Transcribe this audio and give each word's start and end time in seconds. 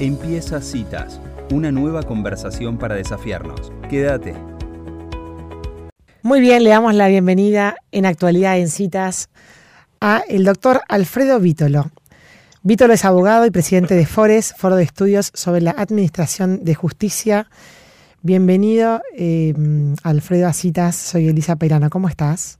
Empieza 0.00 0.60
Citas, 0.60 1.20
una 1.52 1.70
nueva 1.70 2.02
conversación 2.02 2.78
para 2.78 2.96
desafiarnos. 2.96 3.72
Quédate. 3.88 4.34
Muy 6.20 6.40
bien, 6.40 6.64
le 6.64 6.70
damos 6.70 6.94
la 6.94 7.06
bienvenida 7.06 7.76
en 7.92 8.04
Actualidad 8.04 8.58
en 8.58 8.70
Citas 8.70 9.28
a 10.00 10.24
el 10.28 10.42
doctor 10.42 10.80
Alfredo 10.88 11.38
Vítolo. 11.38 11.92
Vítolo 12.64 12.92
es 12.92 13.04
abogado 13.04 13.46
y 13.46 13.52
presidente 13.52 13.94
de 13.94 14.04
FORES, 14.04 14.54
Foro 14.58 14.74
de 14.74 14.82
Estudios 14.82 15.30
sobre 15.32 15.60
la 15.60 15.70
Administración 15.70 16.64
de 16.64 16.74
Justicia. 16.74 17.48
Bienvenido, 18.20 19.00
eh, 19.16 19.54
Alfredo, 20.02 20.48
a 20.48 20.52
Citas. 20.54 20.96
Soy 20.96 21.28
Elisa 21.28 21.54
Peirano. 21.54 21.88
¿Cómo 21.88 22.08
estás? 22.08 22.58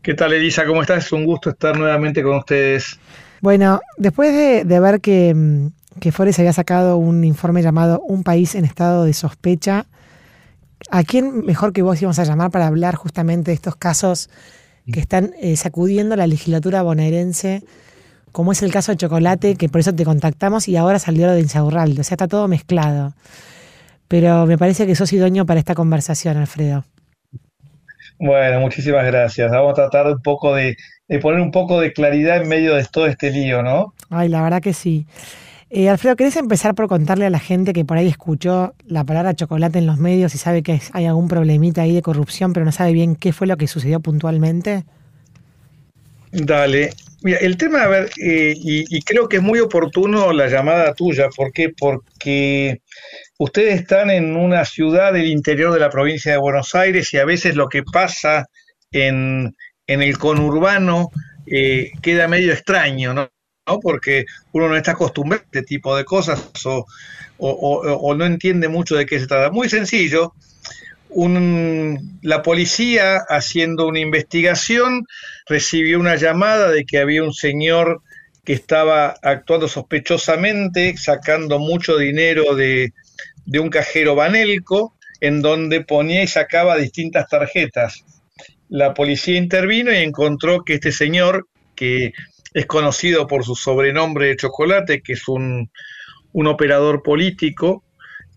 ¿Qué 0.00 0.14
tal, 0.14 0.32
Elisa? 0.32 0.64
¿Cómo 0.64 0.80
estás? 0.80 1.04
Es 1.04 1.12
un 1.12 1.26
gusto 1.26 1.50
estar 1.50 1.76
nuevamente 1.76 2.22
con 2.22 2.36
ustedes. 2.36 2.98
Bueno, 3.44 3.82
después 3.98 4.32
de, 4.32 4.80
ver 4.80 5.02
que, 5.02 5.34
mm, 5.34 5.66
que 6.00 6.12
Fores 6.12 6.38
había 6.38 6.52
sacado 6.52 6.96
un 6.96 7.24
informe 7.24 7.62
llamado 7.62 8.00
Un 8.06 8.22
país 8.22 8.54
en 8.54 8.64
estado 8.64 9.04
de 9.04 9.12
sospecha, 9.12 9.86
¿a 10.90 11.02
quién 11.04 11.44
mejor 11.44 11.72
que 11.72 11.82
vos 11.82 12.00
íbamos 12.00 12.18
a 12.18 12.24
llamar 12.24 12.50
para 12.50 12.66
hablar 12.66 12.94
justamente 12.94 13.50
de 13.50 13.54
estos 13.54 13.76
casos 13.76 14.30
que 14.92 15.00
están 15.00 15.32
eh, 15.40 15.56
sacudiendo 15.56 16.16
la 16.16 16.26
legislatura 16.26 16.82
bonaerense? 16.82 17.62
como 18.34 18.50
es 18.50 18.64
el 18.64 18.72
caso 18.72 18.90
de 18.90 18.96
Chocolate, 18.96 19.54
que 19.54 19.68
por 19.68 19.80
eso 19.80 19.94
te 19.94 20.04
contactamos 20.04 20.66
y 20.66 20.76
ahora 20.76 20.98
salió 20.98 21.28
lo 21.28 21.34
de 21.34 21.40
Insaurralde. 21.40 22.00
O 22.00 22.04
sea, 22.04 22.16
está 22.16 22.26
todo 22.26 22.48
mezclado. 22.48 23.14
Pero 24.08 24.44
me 24.46 24.58
parece 24.58 24.88
que 24.88 24.96
sos 24.96 25.12
idóneo 25.12 25.46
para 25.46 25.60
esta 25.60 25.76
conversación, 25.76 26.36
Alfredo. 26.36 26.84
Bueno, 28.18 28.58
muchísimas 28.58 29.06
gracias. 29.06 29.52
Vamos 29.52 29.70
a 29.70 29.74
tratar 29.74 30.08
un 30.08 30.20
poco 30.20 30.52
de, 30.52 30.76
poner 31.22 31.40
un 31.40 31.52
poco 31.52 31.78
de 31.80 31.92
claridad 31.92 32.42
en 32.42 32.48
medio 32.48 32.74
de 32.74 32.84
todo 32.86 33.06
este 33.06 33.30
lío, 33.30 33.62
¿no? 33.62 33.94
Ay, 34.10 34.28
la 34.28 34.42
verdad 34.42 34.60
que 34.60 34.72
sí. 34.72 35.06
Eh, 35.76 35.88
Alfredo, 35.88 36.14
¿querés 36.14 36.36
empezar 36.36 36.76
por 36.76 36.86
contarle 36.86 37.26
a 37.26 37.30
la 37.30 37.40
gente 37.40 37.72
que 37.72 37.84
por 37.84 37.96
ahí 37.96 38.06
escuchó 38.06 38.76
la 38.86 39.02
palabra 39.02 39.34
chocolate 39.34 39.80
en 39.80 39.86
los 39.86 39.98
medios 39.98 40.32
y 40.36 40.38
sabe 40.38 40.62
que 40.62 40.80
hay 40.92 41.06
algún 41.06 41.26
problemita 41.26 41.82
ahí 41.82 41.92
de 41.92 42.00
corrupción, 42.00 42.52
pero 42.52 42.64
no 42.64 42.70
sabe 42.70 42.92
bien 42.92 43.16
qué 43.16 43.32
fue 43.32 43.48
lo 43.48 43.56
que 43.56 43.66
sucedió 43.66 43.98
puntualmente? 43.98 44.84
Dale. 46.30 46.90
Mira, 47.22 47.38
el 47.38 47.56
tema, 47.56 47.82
a 47.82 47.88
ver, 47.88 48.08
eh, 48.22 48.54
y, 48.56 49.02
creo 49.02 49.28
que 49.28 49.38
es 49.38 49.42
muy 49.42 49.58
oportuno 49.58 50.32
la 50.32 50.46
llamada 50.46 50.94
tuya. 50.94 51.28
¿Por 51.36 51.50
qué? 51.52 51.70
Porque 51.70 52.80
ustedes 53.38 53.80
están 53.80 54.10
en 54.10 54.36
una 54.36 54.64
ciudad 54.64 55.12
del 55.12 55.26
interior 55.26 55.74
de 55.74 55.80
la 55.80 55.90
provincia 55.90 56.30
de 56.30 56.38
Buenos 56.38 56.76
Aires 56.76 57.12
y 57.12 57.18
a 57.18 57.24
veces 57.24 57.56
lo 57.56 57.68
que 57.68 57.82
pasa 57.82 58.46
en, 58.92 59.56
el 59.88 60.18
conurbano 60.18 61.10
eh, 61.48 61.90
queda 62.00 62.28
medio 62.28 62.52
extraño, 62.52 63.12
¿no? 63.12 63.33
Porque 63.82 64.26
uno 64.52 64.68
no 64.68 64.76
está 64.76 64.92
acostumbrado 64.92 65.42
a 65.42 65.46
este 65.46 65.62
tipo 65.62 65.96
de 65.96 66.04
cosas 66.04 66.50
o, 66.66 66.86
o 67.38 68.14
no 68.14 68.24
entiende 68.24 68.68
mucho 68.68 68.96
de 68.96 69.06
qué 69.06 69.18
se 69.18 69.26
trata. 69.26 69.50
Muy 69.50 69.68
sencillo 69.68 70.34
la 72.22 72.42
policía 72.42 73.18
haciendo 73.28 73.86
una 73.86 74.00
investigación 74.00 75.06
recibió 75.46 76.00
una 76.00 76.16
llamada 76.16 76.70
de 76.70 76.84
que 76.84 76.98
había 76.98 77.22
un 77.22 77.32
señor 77.32 78.02
que 78.44 78.52
estaba 78.52 79.14
actuando 79.22 79.68
sospechosamente, 79.68 80.96
sacando 80.96 81.58
mucho 81.58 81.96
dinero 81.96 82.54
de, 82.54 82.92
de 83.46 83.58
un 83.60 83.70
cajero 83.70 84.14
banelco, 84.14 84.94
en 85.20 85.40
donde 85.40 85.82
ponía 85.82 86.22
y 86.22 86.26
sacaba 86.26 86.76
distintas 86.76 87.28
tarjetas. 87.28 88.04
La 88.68 88.92
policía 88.92 89.38
intervino 89.38 89.92
y 89.92 89.98
encontró 89.98 90.64
que 90.64 90.74
este 90.74 90.92
señor, 90.92 91.46
que 91.74 92.12
es 92.54 92.66
conocido 92.66 93.26
por 93.26 93.44
su 93.44 93.56
sobrenombre 93.56 94.28
de 94.28 94.36
Chocolate, 94.36 95.02
que 95.02 95.14
es 95.14 95.28
un, 95.28 95.70
un 96.32 96.46
operador 96.46 97.02
político, 97.02 97.84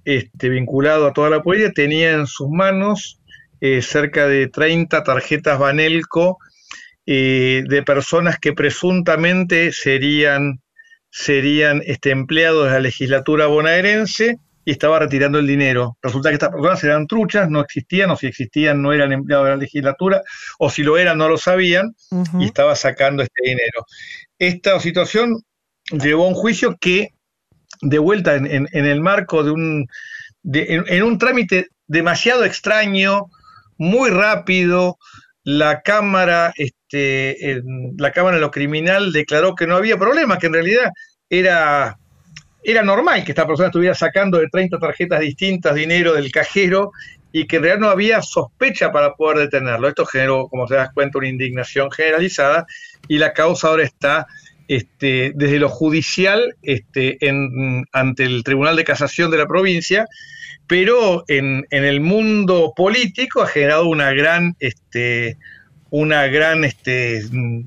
este, 0.04 0.50
vinculado 0.50 1.06
a 1.06 1.14
toda 1.14 1.30
la 1.30 1.44
policía, 1.44 1.72
tenía 1.72 2.12
en 2.12 2.26
sus 2.26 2.50
manos 2.50 3.22
eh, 3.62 3.82
cerca 3.82 4.28
de 4.28 4.48
30 4.48 5.04
tarjetas 5.04 5.60
Banelco 5.60 6.40
eh, 7.06 7.64
de 7.68 7.84
personas 7.84 8.40
que 8.40 8.54
presuntamente 8.54 9.72
serían, 9.72 10.62
serían 11.10 11.82
este, 11.86 12.10
empleados 12.10 12.66
de 12.66 12.72
la 12.72 12.80
legislatura 12.80 13.46
bonaerense 13.46 14.40
y 14.68 14.72
estaba 14.72 15.00
retirando 15.00 15.40
el 15.40 15.48
dinero. 15.48 15.98
Resulta 16.02 16.28
que 16.28 16.34
estas 16.34 16.50
personas 16.50 16.84
eran 16.84 17.08
truchas, 17.08 17.50
no 17.50 17.62
existían, 17.62 18.12
o 18.12 18.18
si 18.18 18.28
existían 18.28 18.82
no 18.82 18.92
eran 18.92 19.14
empleados 19.14 19.46
de 19.46 19.52
la 19.52 19.56
legislatura, 19.56 20.22
o 20.60 20.70
si 20.70 20.84
lo 20.84 20.98
eran 20.98 21.18
no 21.18 21.30
lo 21.30 21.38
sabían, 21.38 21.96
y 22.38 22.44
estaba 22.44 22.76
sacando 22.76 23.24
este 23.24 23.44
dinero. 23.46 23.86
Esta 24.38 24.78
situación 24.82 25.42
llevó 25.92 26.26
a 26.26 26.28
un 26.28 26.34
juicio 26.34 26.76
que 26.82 27.12
de 27.80 27.98
vuelta 27.98 28.36
en, 28.36 28.68
el 28.74 29.00
marco 29.00 29.46
de 29.46 29.52
un, 29.52 29.88
en, 30.44 31.04
un 31.04 31.18
trámite 31.18 31.68
demasiado 31.88 32.44
extraño, 32.44 33.28
muy 33.78 34.10
rápido, 34.10 34.98
la 35.46 35.82
Cámara, 35.82 36.52
este, 36.58 37.64
la 37.98 38.12
Cámara 38.12 38.36
de 38.36 38.42
lo 38.42 38.52
Criminal 38.52 39.14
declaró 39.14 39.56
que 39.56 39.66
no 39.66 39.78
había 39.78 39.96
problema, 39.96 40.38
que 40.38 40.48
en 40.48 40.54
realidad 40.56 40.90
era, 41.30 41.98
era 42.72 42.84
normal 42.84 43.24
que 43.24 43.32
esta 43.32 43.48
persona 43.48 43.68
estuviera 43.68 43.96
sacando 43.96 44.40
de 44.40 44.50
30 44.50 44.78
tarjetas 44.78 45.22
distintas 45.22 45.74
dinero 45.74 46.14
del 46.14 46.30
cajero 46.32 46.92
y 47.32 47.48
que 47.48 47.56
en 47.56 47.64
realidad 47.64 47.80
no 47.80 47.90
había 47.90 48.22
sospecha 48.22 48.92
para 48.92 49.14
poder 49.14 49.38
detenerlo. 49.38 49.88
Esto 49.88 50.06
generó, 50.06 50.50
como 50.50 50.68
se 50.68 50.76
das 50.76 50.92
cuenta, 50.94 51.18
una 51.18 51.30
indignación 51.30 51.90
generalizada 51.90 52.66
y 53.08 53.20
la 53.20 53.32
causa 53.32 53.70
ahora 53.70 53.84
está 53.84 54.28
este, 54.68 55.32
desde 55.34 55.60
lo 55.60 55.70
judicial 55.70 56.56
este, 56.62 57.18
ante 57.94 58.24
el 58.26 58.44
Tribunal 58.44 58.76
de 58.76 58.84
Casación 58.84 59.32
de 59.32 59.38
la 59.38 59.48
provincia, 59.48 60.06
pero 60.68 61.24
en, 61.30 61.66
el 61.70 62.02
mundo 62.02 62.74
político 62.76 63.44
ha 63.44 63.48
generado 63.48 63.88
una 63.88 64.12
gran, 64.12 64.58
este, 64.60 65.38
una 65.90 66.28
gran 66.28 66.64
este, 66.64 67.24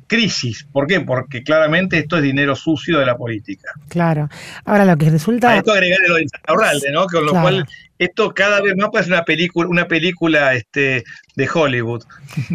crisis. 0.06 0.66
¿Por 0.72 0.86
qué? 0.86 1.00
Porque 1.00 1.42
claramente 1.42 1.98
esto 1.98 2.16
es 2.16 2.22
dinero 2.22 2.54
sucio 2.54 2.98
de 2.98 3.06
la 3.06 3.16
política. 3.16 3.72
Claro. 3.88 4.28
Ahora 4.64 4.84
lo 4.84 4.96
que 4.96 5.10
resulta... 5.10 5.50
A 5.50 5.56
esto 5.56 5.72
agregarle 5.72 6.08
lo 6.08 6.14
de 6.16 6.22
Insaurralde, 6.22 6.92
¿no? 6.92 7.06
Con 7.06 7.26
lo 7.26 7.32
cual 7.32 7.66
esto 7.98 8.32
cada 8.32 8.60
vez 8.60 8.76
más 8.76 8.90
parece 8.90 9.10
una 9.10 9.24
película, 9.24 9.68
una 9.68 9.88
película 9.88 10.54
este, 10.54 11.04
de 11.36 11.48
Hollywood. 11.52 12.02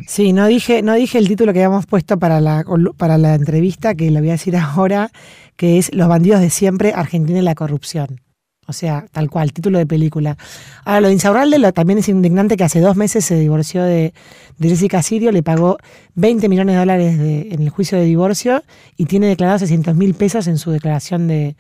Sí, 0.08 0.34
no 0.34 0.48
dije, 0.48 0.82
no 0.82 0.94
dije 0.96 1.18
el 1.18 1.28
título 1.28 1.54
que 1.54 1.60
habíamos 1.60 1.86
puesto 1.86 2.18
para 2.18 2.42
la, 2.42 2.64
para 2.98 3.18
la 3.18 3.36
entrevista, 3.36 3.96
que 3.96 4.10
lo 4.12 4.20
voy 4.20 4.30
a 4.30 4.34
decir 4.34 4.56
ahora, 4.58 5.12
que 5.56 5.78
es 5.78 5.94
Los 5.94 6.08
bandidos 6.08 6.42
de 6.42 6.50
siempre, 6.50 6.94
Argentina 6.96 7.40
y 7.40 7.44
la 7.44 7.56
corrupción. 7.56 8.22
O 8.68 8.74
sea, 8.74 9.06
tal 9.12 9.30
cual, 9.30 9.54
título 9.54 9.78
de 9.78 9.86
película. 9.86 10.38
Ahora, 10.84 11.02
lo 11.02 11.08
de 11.08 11.14
Insaurralde 11.14 11.60
lo, 11.60 11.72
también 11.72 12.00
es 12.00 12.10
indignante 12.10 12.58
que 12.58 12.64
hace 12.64 12.80
dos 12.80 12.96
meses 12.96 13.24
se 13.26 13.38
divorció 13.38 13.84
de, 13.84 14.14
Jessica 14.60 15.04
Sirio, 15.04 15.32
le 15.32 15.44
pagó 15.44 15.78
20 16.16 16.50
millones 16.50 16.76
de 16.76 16.80
dólares 16.80 17.20
en 17.20 17.62
el 17.62 17.70
juicio 17.70 17.98
de 17.98 18.06
divorcio 18.06 18.64
y 18.98 19.06
tiene 19.06 19.28
declarado 19.28 19.60
600 19.60 19.96
mil 19.96 20.14
pesos 20.14 20.48
en 20.48 20.58
su 20.58 20.72
declaración 20.72 21.28
de, 21.28 21.56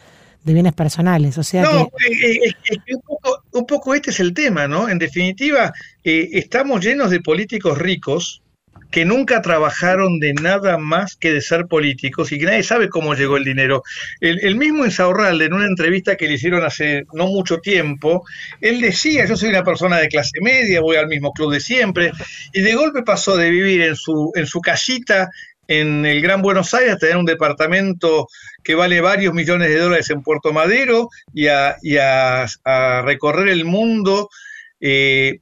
de 0.45 0.53
bienes 0.53 0.73
personales. 0.73 1.37
O 1.37 1.43
sea 1.43 1.63
no, 1.63 1.91
eh, 2.09 2.39
eh, 2.45 2.95
un, 3.51 3.65
poco, 3.65 3.93
este 3.93 4.11
es 4.11 4.19
el 4.19 4.33
tema, 4.33 4.67
¿no? 4.67 4.87
En 4.87 4.99
definitiva, 4.99 5.73
eh, 6.03 6.29
estamos 6.33 6.85
llenos 6.85 7.09
de 7.09 7.19
políticos 7.19 7.77
ricos 7.77 8.41
que 8.95 9.03
nunca 9.03 9.41
trabajaron 9.41 10.19
de 10.21 10.33
nada 10.33 10.77
más 10.77 11.17
que 11.17 11.33
de 11.33 11.41
ser 11.41 11.65
políticos 11.65 12.31
y 12.31 12.39
que 12.39 12.45
nadie 12.45 12.63
sabe 12.63 12.87
cómo 12.87 13.13
llegó 13.13 13.35
el 13.35 13.43
dinero. 13.43 13.83
El, 14.21 14.55
mismo 14.55 14.85
Insaurralde, 14.85 15.43
en 15.43 15.53
una 15.53 15.65
entrevista 15.65 16.15
que 16.15 16.29
le 16.29 16.35
hicieron 16.35 16.63
hace 16.63 17.03
no 17.11 17.27
mucho 17.27 17.57
tiempo, 17.57 18.23
él 18.61 18.79
decía, 18.79 19.25
yo 19.25 19.35
soy 19.35 19.49
una 19.49 19.65
persona 19.65 19.97
de 19.97 20.07
clase 20.07 20.39
media, 20.39 20.79
voy 20.79 20.95
al 20.95 21.09
mismo 21.09 21.33
club 21.33 21.51
de 21.51 21.59
siempre, 21.59 22.13
y 22.53 22.61
de 22.61 22.73
golpe 22.73 23.03
pasó 23.03 23.35
de 23.35 23.49
vivir 23.49 23.81
en 23.81 23.97
su, 23.97 24.31
en 24.33 24.47
su 24.47 24.61
casita 24.61 25.29
en 25.67 26.05
el 26.05 26.21
Gran 26.21 26.41
Buenos 26.41 26.73
Aires, 26.73 26.97
tener 26.97 27.17
un 27.17 27.25
departamento 27.25 28.29
que 28.63 28.75
vale 28.75 29.01
varios 29.01 29.33
millones 29.33 29.67
de 29.71 29.77
dólares 29.77 30.09
en 30.09 30.23
Puerto 30.23 30.53
Madero 30.53 31.09
y 31.33 31.47
a, 31.47 32.45
recorrer 33.03 33.49
el 33.49 33.65
mundo. 33.65 34.29
Eh, 34.79 35.41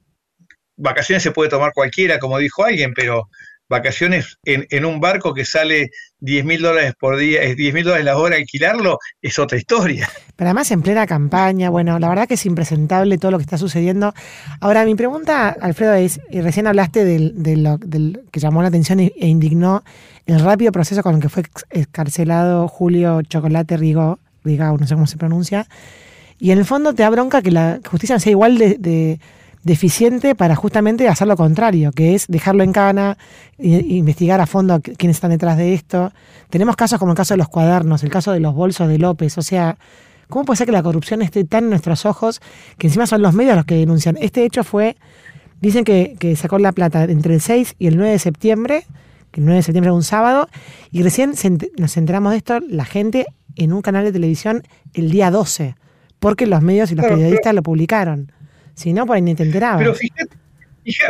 vacaciones 0.76 1.22
se 1.22 1.30
puede 1.30 1.50
tomar 1.50 1.72
cualquiera, 1.72 2.18
como 2.18 2.38
dijo 2.38 2.64
alguien, 2.64 2.92
pero 2.94 3.28
vacaciones 3.68 4.38
en, 4.44 4.84
un 4.84 5.00
barco 5.00 5.32
que 5.32 5.44
sale 5.44 5.90
10 6.20 6.44
mil 6.44 6.62
dólares 6.62 6.92
por 6.98 7.16
día, 7.16 7.42
es 7.42 7.56
10 7.56 7.74
mil 7.74 7.84
dólares 7.84 8.04
la 8.04 8.16
hora 8.16 8.36
alquilarlo, 8.36 8.98
es 9.22 9.38
otra 9.38 9.58
historia. 9.58 10.08
Pero 10.36 10.48
además 10.48 10.70
en 10.70 10.82
plena 10.82 11.06
campaña, 11.06 11.70
bueno, 11.70 11.98
la 11.98 12.08
verdad 12.08 12.28
que 12.28 12.34
es 12.34 12.46
impresentable 12.46 13.18
todo 13.18 13.30
lo 13.30 13.38
que 13.38 13.44
está 13.44 13.58
sucediendo. 13.58 14.12
Ahora, 14.60 14.84
mi 14.84 14.94
pregunta, 14.94 15.48
Alfredo, 15.48 15.94
es, 15.94 16.20
y 16.30 16.40
recién 16.40 16.66
hablaste 16.66 17.04
de 17.04 17.56
lo, 17.56 17.78
del, 17.78 18.22
que 18.30 18.40
llamó 18.40 18.62
la 18.62 18.68
atención 18.68 19.00
e, 19.00 19.12
indignó 19.20 19.82
el 20.26 20.40
rápido 20.40 20.72
proceso 20.72 21.02
con 21.02 21.16
el 21.16 21.20
que 21.20 21.28
fue 21.28 21.44
escarcelado 21.70 22.68
Julio 22.68 23.22
Chocolate 23.22 23.76
Rigo, 23.76 24.18
Rigao, 24.44 24.76
no 24.76 24.86
sé 24.86 24.94
cómo 24.94 25.06
se 25.06 25.16
pronuncia, 25.16 25.66
y 26.38 26.50
en 26.50 26.58
el 26.58 26.64
fondo 26.64 26.94
te 26.94 27.02
da 27.02 27.10
bronca 27.10 27.40
que 27.40 27.50
la 27.50 27.80
justicia 27.88 28.18
sea 28.18 28.30
igual 28.30 28.58
de 28.58 29.20
deficiente 29.64 30.34
para 30.34 30.54
justamente 30.54 31.08
hacer 31.08 31.26
lo 31.26 31.36
contrario, 31.36 31.90
que 31.90 32.14
es 32.14 32.26
dejarlo 32.28 32.62
en 32.62 32.72
cana, 32.72 33.18
e, 33.58 33.84
investigar 33.88 34.40
a 34.40 34.46
fondo 34.46 34.80
quiénes 34.80 35.16
están 35.16 35.30
detrás 35.30 35.56
de 35.56 35.74
esto. 35.74 36.12
Tenemos 36.50 36.76
casos 36.76 36.98
como 36.98 37.12
el 37.12 37.16
caso 37.16 37.34
de 37.34 37.38
los 37.38 37.48
cuadernos, 37.48 38.04
el 38.04 38.10
caso 38.10 38.32
de 38.32 38.40
los 38.40 38.54
bolsos 38.54 38.88
de 38.88 38.98
López, 38.98 39.36
o 39.38 39.42
sea, 39.42 39.76
¿Cómo 40.28 40.46
puede 40.46 40.56
ser 40.56 40.66
que 40.66 40.72
la 40.72 40.82
corrupción 40.82 41.22
esté 41.22 41.44
tan 41.44 41.64
en 41.64 41.70
nuestros 41.70 42.06
ojos 42.06 42.40
que 42.78 42.86
encima 42.86 43.06
son 43.06 43.22
los 43.22 43.34
medios 43.34 43.56
los 43.56 43.66
que 43.66 43.74
denuncian? 43.74 44.16
Este 44.20 44.44
hecho 44.44 44.64
fue, 44.64 44.96
dicen 45.60 45.84
que, 45.84 46.16
que 46.18 46.34
sacó 46.34 46.58
la 46.58 46.72
plata 46.72 47.04
entre 47.04 47.34
el 47.34 47.40
6 47.40 47.76
y 47.78 47.86
el 47.88 47.96
9 47.96 48.12
de 48.12 48.18
septiembre, 48.18 48.86
que 49.30 49.40
el 49.40 49.46
9 49.46 49.56
de 49.56 49.62
septiembre 49.62 49.88
era 49.88 49.94
un 49.94 50.02
sábado, 50.02 50.48
y 50.90 51.02
recién 51.02 51.34
nos 51.78 51.96
enteramos 51.96 52.32
de 52.32 52.38
esto, 52.38 52.60
la 52.60 52.84
gente 52.84 53.26
en 53.56 53.72
un 53.72 53.82
canal 53.82 54.04
de 54.04 54.12
televisión 54.12 54.62
el 54.94 55.10
día 55.10 55.30
12, 55.30 55.76
porque 56.18 56.46
los 56.46 56.62
medios 56.62 56.90
y 56.90 56.94
los 56.94 57.06
periodistas 57.06 57.54
lo 57.54 57.62
publicaron. 57.62 58.32
Si 58.74 58.92
no, 58.92 59.06
por 59.06 59.16
ahí 59.16 59.22
ni 59.22 59.34
te 59.34 59.44
enterabas. 59.44 59.78
Pero 59.78 59.94
fíjate, 59.94 60.36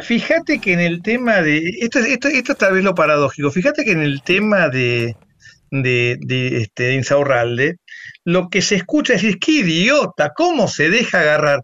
fíjate 0.02 0.58
que 0.60 0.72
en 0.72 0.80
el 0.80 1.02
tema 1.02 1.42
de. 1.42 1.58
Esto, 1.80 1.98
esto, 2.00 2.28
esto 2.28 2.52
es 2.52 2.58
tal 2.58 2.74
vez 2.74 2.84
lo 2.84 2.94
paradójico. 2.94 3.50
Fíjate 3.50 3.84
que 3.84 3.92
en 3.92 4.02
el 4.02 4.22
tema 4.22 4.68
de, 4.68 5.16
de, 5.70 6.18
de, 6.20 6.62
este, 6.62 6.94
Insaurralde, 6.94 7.78
lo 8.24 8.48
que 8.48 8.62
se 8.62 8.76
escucha 8.76 9.14
es 9.14 9.22
decir, 9.22 9.38
qué 9.38 9.52
idiota, 9.52 10.32
cómo 10.34 10.68
se 10.68 10.90
deja 10.90 11.20
agarrar. 11.20 11.62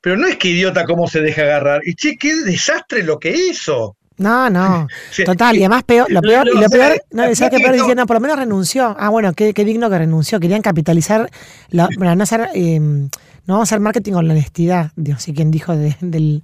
Pero 0.00 0.16
no 0.16 0.26
es 0.26 0.36
que 0.36 0.48
idiota 0.48 0.84
cómo 0.84 1.06
se 1.08 1.20
deja 1.20 1.42
agarrar. 1.42 1.80
Y 1.84 1.94
che, 1.94 2.16
qué 2.18 2.34
desastre 2.36 3.02
lo 3.02 3.18
que 3.18 3.30
hizo. 3.30 3.96
No, 4.18 4.50
no, 4.50 4.86
total, 5.24 5.56
y 5.56 5.60
además 5.60 5.84
peor, 5.84 6.10
lo 6.10 6.20
peor, 6.20 6.46
y 6.46 6.58
lo 6.58 6.68
peor, 6.68 7.02
no, 7.12 7.22
decía 7.26 7.50
que 7.50 7.58
peor 7.58 7.74
diciendo, 7.74 8.06
por 8.06 8.16
lo 8.16 8.20
menos 8.20 8.38
renunció. 8.38 8.94
Ah, 8.98 9.08
bueno, 9.08 9.32
qué, 9.32 9.54
qué 9.54 9.64
digno 9.64 9.88
que 9.90 9.98
renunció. 9.98 10.38
Querían 10.38 10.62
capitalizar, 10.62 11.30
la, 11.70 11.88
para 11.98 12.14
no 12.14 12.22
hacer, 12.22 12.48
eh, 12.54 13.08
no 13.46 13.54
vamos 13.54 13.68
a 13.68 13.74
hacer 13.74 13.80
marketing 13.80 14.12
con 14.12 14.28
la 14.28 14.34
honestidad, 14.34 14.92
Dios, 14.94 15.22
sí, 15.22 15.34
quien 15.34 15.50
dijo 15.50 15.76
de, 15.76 15.96
del. 16.00 16.42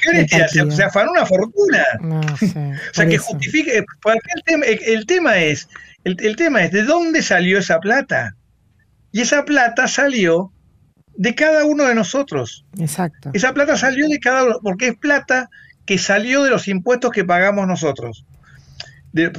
¿Qué 0.00 0.18
decía? 0.18 0.48
Se, 0.48 0.68
se, 0.70 0.82
afanó 0.82 1.12
una 1.12 1.24
fortuna. 1.24 1.84
No 2.00 2.36
sé. 2.36 2.46
o 2.90 2.94
sea, 2.94 3.06
que 3.06 3.18
justifique. 3.18 3.76
El 3.78 4.42
tema, 4.44 4.64
el 4.66 5.06
tema 5.06 5.38
es, 5.38 5.68
el, 6.04 6.16
el 6.20 6.34
tema 6.36 6.64
es, 6.64 6.72
¿de 6.72 6.82
dónde 6.82 7.22
salió 7.22 7.58
esa 7.58 7.78
plata? 7.78 8.34
Y 9.12 9.20
esa 9.20 9.44
plata 9.44 9.86
salió 9.86 10.52
de 11.14 11.34
cada 11.34 11.64
uno 11.64 11.84
de 11.84 11.94
nosotros. 11.94 12.64
Exacto. 12.78 13.30
Esa 13.34 13.52
plata 13.52 13.76
salió 13.76 14.08
de 14.08 14.18
cada 14.18 14.44
uno, 14.44 14.58
porque 14.62 14.88
es 14.88 14.96
plata 14.96 15.48
que 15.84 15.98
salió 15.98 16.42
de 16.42 16.50
los 16.50 16.66
impuestos 16.68 17.12
que 17.12 17.24
pagamos 17.24 17.66
nosotros. 17.66 18.24
De, 19.12 19.30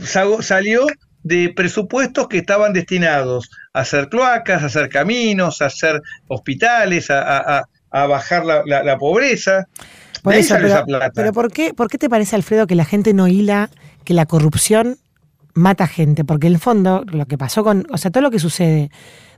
salió 0.42 0.86
de 1.24 1.54
presupuestos 1.56 2.28
que 2.28 2.38
estaban 2.38 2.74
destinados 2.74 3.50
a 3.74 3.81
hacer 3.81 4.10
cloacas, 4.10 4.62
a 4.62 4.66
hacer 4.68 4.90
caminos, 4.90 5.62
a 5.62 5.68
hacer 5.68 6.02
hospitales, 6.28 7.10
a, 7.10 7.60
a, 7.60 7.64
a 7.92 8.08
bajar 8.08 8.46
la, 8.46 8.64
la, 8.66 8.84
la, 8.84 8.98
pobreza. 8.98 9.68
Por 10.22 10.36
eso, 10.36 10.56
pero, 10.60 10.86
pero 11.14 11.34
¿por, 11.34 11.52
qué, 11.52 11.74
¿por 11.74 11.90
qué 11.90 11.98
te 11.98 12.10
parece, 12.10 12.36
Alfredo, 12.36 12.68
que 12.68 12.75
la 12.75 12.86
gente 12.86 13.14
no 13.14 13.28
hila 13.28 13.70
que 14.04 14.14
la 14.14 14.25
corrupción 14.25 14.98
mata 15.54 15.88
gente? 15.88 16.24
Porque 16.24 16.48
en 16.48 16.54
el 16.54 16.60
fondo, 16.60 17.04
lo 17.12 17.25
que 17.25 17.38
pasó 17.38 17.64
con, 17.64 17.88
o 17.92 17.98
sea, 17.98 18.12
todo 18.12 18.24
lo 18.24 18.31
que 18.31 18.40
sucede 18.40 18.90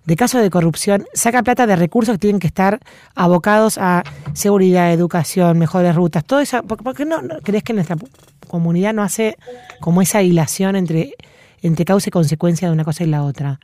de 0.06 0.16
casos 0.16 0.42
de 0.42 0.50
corrupción 0.50 1.06
saca 1.14 1.44
plata 1.44 1.66
de 1.66 1.76
recursos 1.76 2.14
que 2.14 2.20
tienen 2.20 2.40
que 2.40 2.48
estar 2.48 2.80
abocados 3.16 3.78
a 3.80 4.04
seguridad, 4.34 4.94
educación, 4.94 5.58
mejores 5.58 5.96
rutas, 5.96 6.24
todo 6.24 6.40
eso. 6.40 6.64
¿Por, 6.64 6.96
qué 6.96 7.06
no, 7.06 7.22
no, 7.22 7.40
crees 7.42 7.64
que 7.64 7.74
nuestra 7.74 7.98
comunidad 8.48 8.94
no 8.94 9.04
hace 9.04 9.38
como 9.82 10.02
esa 10.02 10.22
hilación 10.22 10.76
entre, 10.76 11.16
entre 11.66 11.86
causa 11.86 12.10
y 12.10 12.12
consecuencia 12.12 12.68
de 12.68 12.74
una 12.74 12.84
cosa 12.84 13.04
y 13.04 13.08
la 13.08 13.24
otra? 13.24 13.60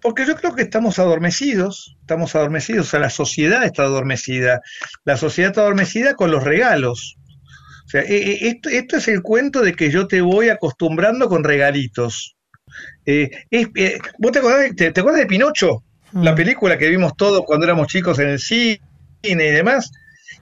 Porque 0.00 0.24
yo 0.24 0.36
creo 0.36 0.54
que 0.54 0.62
estamos 0.62 0.98
adormecidos, 0.98 1.96
estamos 2.00 2.34
adormecidos, 2.36 2.86
o 2.86 2.90
sea, 2.90 3.00
la 3.00 3.10
sociedad 3.10 3.64
está 3.64 3.82
adormecida, 3.82 4.60
la 5.04 5.16
sociedad 5.16 5.50
está 5.50 5.62
adormecida 5.62 6.14
con 6.14 6.30
los 6.30 6.44
regalos. 6.44 7.16
O 7.86 7.90
sea, 7.90 8.02
esto, 8.02 8.68
esto 8.68 8.98
es 8.98 9.08
el 9.08 9.22
cuento 9.22 9.60
de 9.62 9.72
que 9.72 9.90
yo 9.90 10.06
te 10.06 10.20
voy 10.20 10.50
acostumbrando 10.50 11.28
con 11.28 11.42
regalitos. 11.42 12.36
Eh, 13.06 13.30
eh, 13.50 13.98
¿Vos 14.18 14.32
te 14.32 14.38
acordás, 14.38 14.76
te, 14.76 14.92
te 14.92 15.00
acordás, 15.00 15.20
de 15.20 15.26
Pinocho? 15.26 15.82
Mm. 16.12 16.22
La 16.22 16.34
película 16.34 16.78
que 16.78 16.90
vimos 16.90 17.16
todos 17.16 17.42
cuando 17.44 17.64
éramos 17.64 17.88
chicos 17.88 18.18
en 18.18 18.28
el 18.28 18.38
cine 18.38 18.80
y 19.22 19.34
demás. 19.34 19.90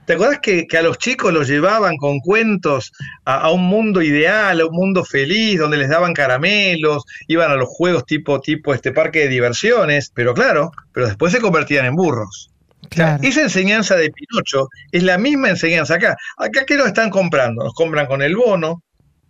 ¿Te 0.05 0.13
acordás 0.13 0.39
que, 0.41 0.67
que 0.67 0.77
a 0.77 0.81
los 0.81 0.97
chicos 0.97 1.33
los 1.33 1.47
llevaban 1.47 1.97
con 1.97 2.19
cuentos 2.19 2.91
a, 3.25 3.41
a, 3.41 3.51
un 3.51 3.63
mundo 3.63 4.01
ideal, 4.01 4.59
a 4.61 4.65
un 4.65 4.75
mundo 4.75 5.03
feliz, 5.03 5.59
donde 5.59 5.77
les 5.77 5.89
daban 5.89 6.13
caramelos, 6.13 7.03
iban 7.27 7.51
a 7.51 7.55
los 7.55 7.69
juegos 7.69 8.05
tipo, 8.05 8.39
tipo 8.39 8.73
este 8.73 8.91
parque 8.91 9.19
de 9.19 9.27
diversiones? 9.27 10.11
Pero 10.13 10.33
claro, 10.33 10.71
pero 10.93 11.07
después 11.07 11.33
se 11.33 11.41
convertían 11.41 11.85
en 11.85 11.95
burros. 11.95 12.51
Claro. 12.89 13.17
O 13.17 13.19
sea, 13.19 13.29
esa 13.29 13.41
enseñanza 13.41 13.95
de 13.95 14.11
Pinocho 14.11 14.69
es 14.91 15.03
la 15.03 15.17
misma 15.17 15.49
enseñanza 15.49 15.95
acá. 15.95 16.15
Acá, 16.37 16.65
¿qué 16.65 16.75
nos 16.75 16.87
están 16.87 17.09
comprando? 17.09 17.63
Nos 17.63 17.73
compran 17.73 18.07
con 18.07 18.21
el 18.21 18.35
bono, 18.35 18.83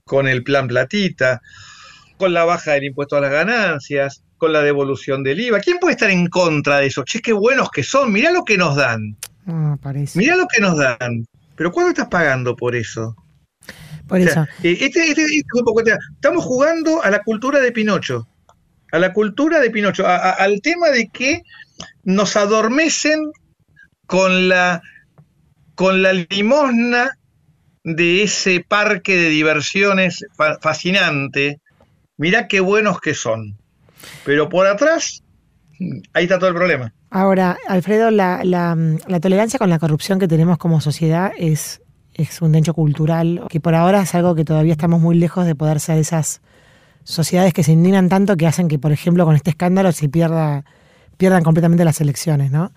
con 0.04 0.28
el 0.28 0.44
plan 0.44 0.68
platita, 0.68 1.42
con 2.18 2.34
la 2.34 2.46
baja 2.46 2.74
del 2.74 2.86
impuesto 2.86 3.16
a 3.16 3.22
las 3.22 3.32
ganancias, 3.32 4.24
con 4.38 4.54
la 4.54 4.62
devolución 4.62 5.24
del 5.24 5.40
IVA. 5.40 5.60
¿Quién 5.60 5.80
puede 5.80 5.94
estar 5.94 6.10
en 6.10 6.28
contra 6.28 6.80
de 6.80 6.88
eso? 6.88 7.04
Che, 7.04 7.22
qué 7.22 7.34
buenos 7.34 7.70
que 7.70 7.84
son, 7.84 8.12
mirá 8.12 8.32
lo 8.32 8.44
que 8.44 8.58
nos 8.58 8.76
dan. 8.76 9.18
Ah, 9.48 9.78
parece. 9.82 10.20
Mirá 10.20 10.36
lo 10.36 10.48
que 10.48 10.62
nos 10.62 10.78
dan. 10.78 11.26
Pero 11.56 11.72
¿cuánto 11.72 11.90
estás 11.90 12.08
pagando 12.08 12.56
por 12.56 12.76
eso? 12.76 13.16
Por 14.08 14.20
o 14.20 14.24
sea, 14.24 14.32
eso. 14.32 14.42
Este, 14.64 14.86
este, 14.86 15.10
este, 15.10 15.44
estamos 16.14 16.46
jugando 16.46 17.04
a 17.04 17.10
la 17.10 17.24
cultura 17.24 17.60
de 17.60 17.72
Pinocho. 17.72 18.28
A 18.92 19.00
la 19.00 19.14
cultura 19.14 19.60
de 19.60 19.72
Pinocho. 19.72 20.06
A, 20.06 20.18
a, 20.18 20.32
al 20.32 20.62
tema 20.62 20.90
de 20.90 21.08
que 21.08 21.42
nos 22.04 22.36
adormecen 22.36 23.32
con 24.06 24.50
la, 24.50 24.82
con 25.76 26.02
la 26.02 26.14
limosna 26.14 27.18
de 27.84 28.24
ese 28.24 28.64
parque 28.68 29.16
de 29.16 29.30
diversiones 29.30 30.26
fa 30.36 30.58
fascinante 30.60 31.62
mirá 32.18 32.48
qué 32.48 32.60
buenos 32.60 33.00
que 33.00 33.14
son. 33.14 33.58
Pero 34.26 34.50
por 34.50 34.68
atrás, 34.68 35.24
ahí 36.14 36.24
está 36.24 36.40
todo 36.40 36.50
el 36.50 36.56
problema. 36.56 36.94
Ahora, 37.10 37.58
Alfredo, 37.68 38.12
la, 38.12 38.44
la, 38.44 38.78
la 39.08 39.20
tolerancia 39.20 39.60
con 39.60 39.70
la 39.70 39.80
corrupción 39.80 40.20
que 40.20 40.28
tenemos 40.28 40.58
como 40.58 40.82
sociedad 40.82 41.32
es, 41.38 41.82
es 42.14 42.42
un 42.42 42.56
hecho 42.56 42.74
cultural, 42.74 43.44
que 43.50 43.60
por 43.60 43.76
ahora 43.76 44.02
es 44.02 44.16
algo 44.16 44.36
que 44.36 44.46
todavía 44.46 44.74
estamos 44.74 45.02
muy 45.02 45.18
lejos 45.18 45.46
de 45.46 45.56
poder 45.56 45.80
ser 45.80 45.98
esas 45.98 46.42
sociedades 47.04 47.54
que 47.54 47.64
se 47.64 47.72
indignan 47.72 48.10
tanto 48.10 48.36
que 48.36 48.48
hacen 48.48 48.68
que, 48.68 48.80
por 48.80 48.92
ejemplo, 48.92 49.26
con 49.26 49.36
este 49.36 49.52
escándalo 49.52 49.92
se 49.92 50.10
pierda, 50.10 50.66
pierdan 51.18 51.44
completamente 51.44 51.86
las 51.86 52.02
elecciones, 52.02 52.52
¿no? 52.52 52.74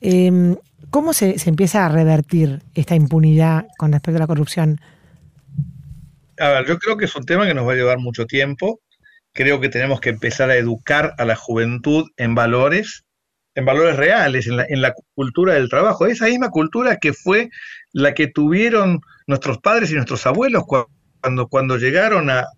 Eh, 0.00 0.56
¿Cómo 0.90 1.12
se, 1.12 1.38
se 1.38 1.50
empieza 1.50 1.84
a 1.84 1.88
revertir 1.88 2.62
esta 2.74 2.94
impunidad 2.94 3.66
con 3.76 3.92
respecto 3.92 4.16
a 4.16 4.20
la 4.20 4.26
corrupción? 4.26 4.80
a 6.38 6.48
ver, 6.50 6.66
yo 6.66 6.78
creo 6.78 6.96
que 6.96 7.06
es 7.06 7.16
un 7.16 7.24
tema 7.24 7.46
que 7.46 7.54
nos 7.54 7.66
va 7.66 7.72
a 7.72 7.76
llevar 7.76 7.98
mucho 7.98 8.26
tiempo. 8.26 8.80
Creo 9.38 9.60
que 9.60 9.68
tenemos 9.68 10.00
que 10.00 10.10
empezar 10.10 10.50
a 10.50 10.56
educar 10.56 11.14
a 11.16 11.24
la 11.24 11.36
juventud 11.36 12.10
en 12.16 12.34
valores, 12.34 13.04
en 13.54 13.66
valores 13.66 13.94
reales, 13.94 14.48
en 14.48 14.82
la, 14.82 14.92
cultura 15.14 15.54
del 15.54 15.68
trabajo. 15.68 16.06
Esa 16.06 16.26
misma 16.26 16.50
cultura 16.50 16.96
que 16.96 17.12
fue 17.12 17.48
la 17.92 18.14
que 18.14 18.26
tuvieron 18.26 19.00
nuestros 19.28 19.58
padres 19.58 19.92
y 19.92 19.94
nuestros 19.94 20.26
abuelos 20.26 20.64
cuando, 20.66 21.46
cuando 21.46 21.76
llegaron 21.76 22.30
a, 22.30 22.48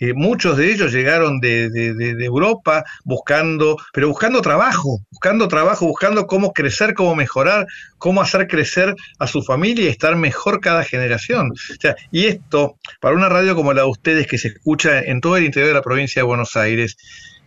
eh, 0.00 0.12
muchos 0.14 0.56
de 0.56 0.70
ellos 0.70 0.92
llegaron 0.92 1.40
de, 1.40 1.70
de, 1.70 1.94
de, 1.94 2.24
Europa 2.24 2.84
buscando, 3.04 3.76
pero 3.92 4.08
buscando 4.08 4.40
trabajo, 4.40 5.00
buscando 5.10 5.48
trabajo, 5.48 5.86
buscando 5.86 6.26
cómo 6.26 6.52
crecer, 6.52 6.94
cómo 6.94 7.16
mejorar, 7.16 7.66
cómo 7.98 8.20
hacer 8.20 8.46
crecer 8.46 8.94
a 9.18 9.26
su 9.26 9.42
familia 9.42 9.86
y 9.86 9.88
estar 9.88 10.14
mejor 10.16 10.60
cada 10.60 10.84
generación. 10.84 11.50
O 11.50 11.80
sea, 11.80 11.96
y 12.12 12.26
esto, 12.26 12.78
para 13.00 13.16
una 13.16 13.28
radio 13.28 13.56
como 13.56 13.72
la 13.72 13.82
de 13.82 13.88
ustedes 13.88 14.26
que 14.26 14.38
se 14.38 14.48
escucha 14.48 15.00
en 15.00 15.20
todo 15.20 15.36
el 15.36 15.44
interior 15.44 15.68
de 15.68 15.74
la 15.74 15.82
provincia 15.82 16.22
de 16.22 16.26
Buenos 16.26 16.56
Aires, 16.56 16.96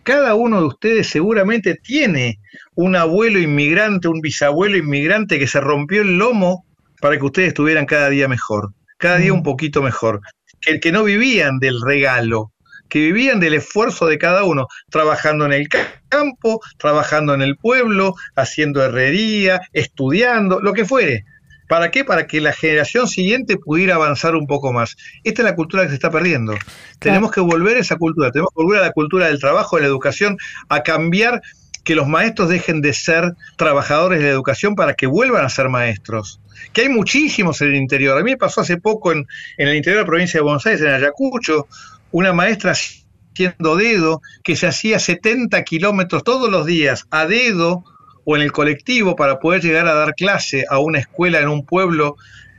cada 0.02 0.34
uno 0.34 0.60
de 0.60 0.66
ustedes 0.66 1.06
seguramente 1.08 1.74
tiene 1.76 2.38
un 2.74 2.96
abuelo 2.96 3.38
inmigrante, 3.38 4.08
un 4.08 4.20
bisabuelo 4.20 4.76
inmigrante 4.76 5.38
que 5.38 5.46
se 5.46 5.60
rompió 5.60 6.02
el 6.02 6.18
lomo 6.18 6.66
para 7.00 7.16
que 7.16 7.24
ustedes 7.24 7.48
estuvieran 7.48 7.86
cada 7.86 8.10
día 8.10 8.28
mejor, 8.28 8.72
cada 8.98 9.18
día 9.18 9.32
un 9.32 9.42
poquito 9.42 9.82
mejor 9.82 10.20
que, 10.62 10.80
que 10.80 10.92
no 10.92 11.04
vivían 11.04 11.58
del 11.58 11.80
regalo, 11.82 12.52
que 12.88 12.98
vivían 12.98 13.40
del 13.40 13.54
esfuerzo 13.54 14.06
de 14.06 14.18
cada 14.18 14.44
uno, 14.44 14.66
trabajando 14.90 15.46
en 15.46 15.52
el 15.52 15.68
campo, 16.08 16.60
trabajando 16.78 17.34
en 17.34 17.42
el 17.42 17.56
pueblo, 17.56 18.14
haciendo 18.36 18.84
herrería, 18.84 19.62
estudiando, 19.72 20.60
lo 20.60 20.72
que 20.72 20.84
fuere. 20.84 21.24
¿Para 21.68 21.90
qué? 21.90 22.04
Para 22.04 22.26
que 22.26 22.42
la 22.42 22.52
generación 22.52 23.08
siguiente 23.08 23.56
pudiera 23.56 23.94
avanzar 23.94 24.36
un 24.36 24.46
poco 24.46 24.74
más. 24.74 24.94
Esta 25.24 25.40
es 25.40 25.46
la 25.46 25.54
cultura 25.54 25.84
que 25.84 25.88
se 25.88 25.94
está 25.94 26.10
perdiendo. 26.10 26.52
Claro. 26.52 26.68
Tenemos 26.98 27.30
que 27.30 27.40
volver 27.40 27.78
a 27.78 27.80
esa 27.80 27.96
cultura, 27.96 28.30
tenemos 28.30 28.50
que 28.54 28.62
volver 28.62 28.80
a 28.80 28.86
la 28.86 28.92
cultura 28.92 29.28
del 29.28 29.40
trabajo, 29.40 29.76
de 29.76 29.82
la 29.82 29.88
educación, 29.88 30.36
a 30.68 30.82
cambiar 30.82 31.40
que 31.84 31.94
los 31.94 32.06
maestros 32.06 32.48
dejen 32.48 32.80
de 32.80 32.92
ser 32.92 33.34
trabajadores 33.56 34.20
de 34.20 34.26
la 34.26 34.32
educación 34.32 34.74
para 34.74 34.94
que 34.94 35.06
vuelvan 35.06 35.44
a 35.44 35.48
ser 35.48 35.68
maestros. 35.68 36.40
Que 36.72 36.82
hay 36.82 36.88
muchísimos 36.88 37.60
en 37.60 37.68
el 37.68 37.76
interior. 37.76 38.16
A 38.16 38.22
mí 38.22 38.30
me 38.30 38.36
pasó 38.36 38.60
hace 38.60 38.76
poco 38.76 39.12
en, 39.12 39.26
en 39.56 39.68
el 39.68 39.76
interior 39.76 39.98
de 39.98 40.02
la 40.02 40.06
provincia 40.06 40.38
de 40.38 40.44
Buenos 40.44 40.64
Aires, 40.66 40.82
en 40.82 40.88
Ayacucho, 40.88 41.66
una 42.12 42.32
maestra 42.32 42.72
haciendo 42.72 43.76
dedo 43.76 44.20
que 44.44 44.56
se 44.56 44.66
hacía 44.66 44.98
70 44.98 45.62
kilómetros 45.64 46.22
todos 46.22 46.50
los 46.50 46.66
días 46.66 47.06
a 47.10 47.26
dedo 47.26 47.84
o 48.24 48.36
en 48.36 48.42
el 48.42 48.52
colectivo 48.52 49.16
para 49.16 49.40
poder 49.40 49.62
llegar 49.62 49.88
a 49.88 49.94
dar 49.94 50.14
clase 50.14 50.64
a 50.68 50.78
una 50.78 50.98
escuela 50.98 51.40
en 51.40 51.48
un 51.48 51.66
pueblo 51.66 52.16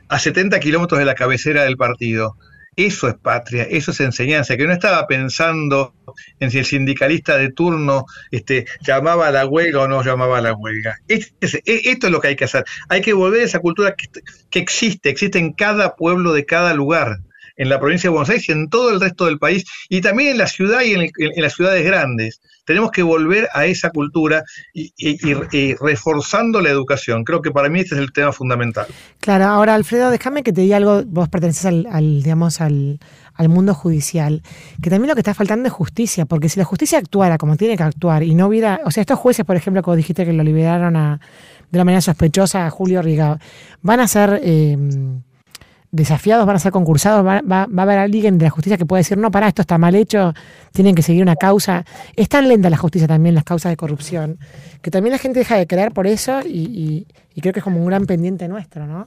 a 0.08 0.18
70 0.18 0.60
kilómetros 0.60 0.98
de 0.98 1.06
la 1.06 1.14
cabecera 1.14 1.64
del 1.64 1.76
partido. 1.76 2.36
Eso 2.76 3.08
es 3.08 3.14
patria, 3.14 3.64
eso 3.64 3.90
es 3.90 4.00
enseñanza, 4.00 4.56
que 4.56 4.66
no 4.66 4.72
estaba 4.72 5.06
pensando 5.06 5.94
en 6.40 6.50
si 6.50 6.58
el 6.58 6.64
sindicalista 6.64 7.36
de 7.36 7.50
turno 7.50 8.06
este, 8.30 8.66
llamaba 8.80 9.28
a 9.28 9.30
la 9.30 9.46
huelga 9.46 9.82
o 9.82 9.88
no 9.88 10.02
llamaba 10.02 10.38
a 10.38 10.40
la 10.40 10.54
huelga. 10.54 10.98
E, 11.08 11.24
esto 11.64 12.06
es 12.06 12.12
lo 12.12 12.20
que 12.20 12.28
hay 12.28 12.36
que 12.36 12.44
hacer. 12.44 12.64
Hay 12.88 13.00
que 13.00 13.12
volver 13.12 13.42
a 13.42 13.44
esa 13.44 13.60
cultura 13.60 13.94
que 14.50 14.58
existe, 14.58 15.08
existe 15.08 15.38
en 15.38 15.52
cada 15.52 15.96
pueblo 15.96 16.32
de 16.32 16.46
cada 16.46 16.74
lugar 16.74 17.20
en 17.56 17.68
la 17.68 17.78
provincia 17.78 18.08
de 18.08 18.12
Buenos 18.12 18.30
Aires 18.30 18.48
y 18.48 18.52
en 18.52 18.68
todo 18.68 18.90
el 18.90 19.00
resto 19.00 19.26
del 19.26 19.38
país, 19.38 19.64
y 19.88 20.00
también 20.00 20.30
en 20.30 20.38
la 20.38 20.46
ciudad 20.46 20.82
y 20.82 20.94
en, 20.94 21.10
las 21.36 21.54
ciudades 21.54 21.84
grandes. 21.84 22.40
Tenemos 22.64 22.90
que 22.90 23.02
volver 23.02 23.48
a 23.52 23.66
esa 23.66 23.90
cultura 23.90 24.42
y, 24.72 25.34
reforzando 25.74 26.60
la 26.60 26.70
educación. 26.70 27.22
Creo 27.24 27.42
que 27.42 27.50
para 27.50 27.68
mí 27.68 27.80
este 27.80 27.94
es 27.94 28.00
el 28.00 28.12
tema 28.12 28.32
fundamental. 28.32 28.86
Claro, 29.20 29.44
ahora 29.44 29.74
Alfredo, 29.74 30.10
déjame 30.10 30.42
que 30.42 30.52
te 30.52 30.62
diga 30.62 30.78
algo, 30.78 31.02
vos 31.04 31.28
perteneces 31.28 31.66
al, 31.66 32.22
digamos, 32.22 32.60
al, 32.60 32.98
mundo 33.48 33.74
judicial, 33.74 34.42
que 34.82 34.88
también 34.88 35.08
lo 35.08 35.14
que 35.14 35.20
está 35.20 35.34
faltando 35.34 35.66
es 35.68 35.72
justicia, 35.72 36.24
porque 36.24 36.48
si 36.48 36.58
la 36.58 36.64
justicia 36.64 36.98
actuara 36.98 37.36
como 37.36 37.56
tiene 37.56 37.76
que 37.76 37.82
actuar 37.82 38.22
y 38.22 38.34
no 38.34 38.46
hubiera, 38.46 38.80
o 38.84 38.90
sea, 38.90 39.02
estos 39.02 39.18
jueces, 39.18 39.44
por 39.44 39.56
ejemplo, 39.56 39.82
como 39.82 39.96
dijiste 39.96 40.24
que 40.24 40.32
lo 40.32 40.42
liberaron 40.42 40.96
a, 40.96 41.20
de 41.70 41.78
la 41.78 41.84
manera 41.84 42.00
sospechosa 42.00 42.66
a 42.66 42.70
Julio 42.70 43.02
Riga, 43.02 43.38
van 43.82 44.00
a 44.00 44.08
ser... 44.08 44.40
Eh, 44.42 44.78
desafiados, 45.94 46.44
van 46.44 46.56
a 46.56 46.58
ser 46.58 46.72
concursados, 46.72 47.24
va, 47.24 47.40
va, 47.40 47.68
a 47.76 47.82
haber 47.82 47.98
alguien 47.98 48.36
de 48.36 48.46
la 48.46 48.50
justicia 48.50 48.76
que 48.76 48.84
pueda 48.84 48.98
decir, 48.98 49.16
no, 49.16 49.30
para, 49.30 49.46
esto 49.46 49.62
está 49.62 49.78
mal 49.78 49.94
hecho, 49.94 50.34
tienen 50.72 50.94
que 50.94 51.02
seguir 51.02 51.22
una 51.22 51.36
causa. 51.36 51.84
Es 52.16 52.28
tan 52.28 52.48
lenta 52.48 52.68
la 52.68 52.76
justicia 52.76 53.06
también, 53.06 53.34
las 53.34 53.44
causas 53.44 53.70
de 53.70 53.76
corrupción, 53.76 54.38
que 54.82 54.90
también 54.90 55.12
la 55.12 55.18
gente 55.18 55.38
deja 55.38 55.56
de 55.56 55.66
creer 55.68 55.92
por 55.92 56.08
eso 56.08 56.40
y, 56.44 57.06
creo 57.40 57.52
que 57.52 57.60
es 57.60 57.64
como 57.64 57.78
un 57.78 57.86
gran 57.86 58.06
pendiente 58.06 58.48
nuestro, 58.48 58.86
¿no? 58.86 59.06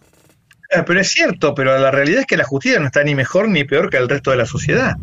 Eh, 0.69 0.83
pero 0.85 0.99
es 0.99 1.09
cierto, 1.09 1.53
pero 1.53 1.77
la 1.77 1.91
realidad 1.91 2.21
es 2.21 2.25
que 2.25 2.37
la 2.37 2.43
justicia 2.45 2.79
no 2.79 2.87
está 2.87 3.03
ni 3.03 3.15
mejor 3.15 3.49
ni 3.49 3.63
peor 3.63 3.89
que 3.89 3.97
el 3.97 4.07
resto 4.07 4.31
de 4.31 4.37
la 4.37 4.45
sociedad. 4.45 4.95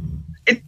Este 0.44 0.64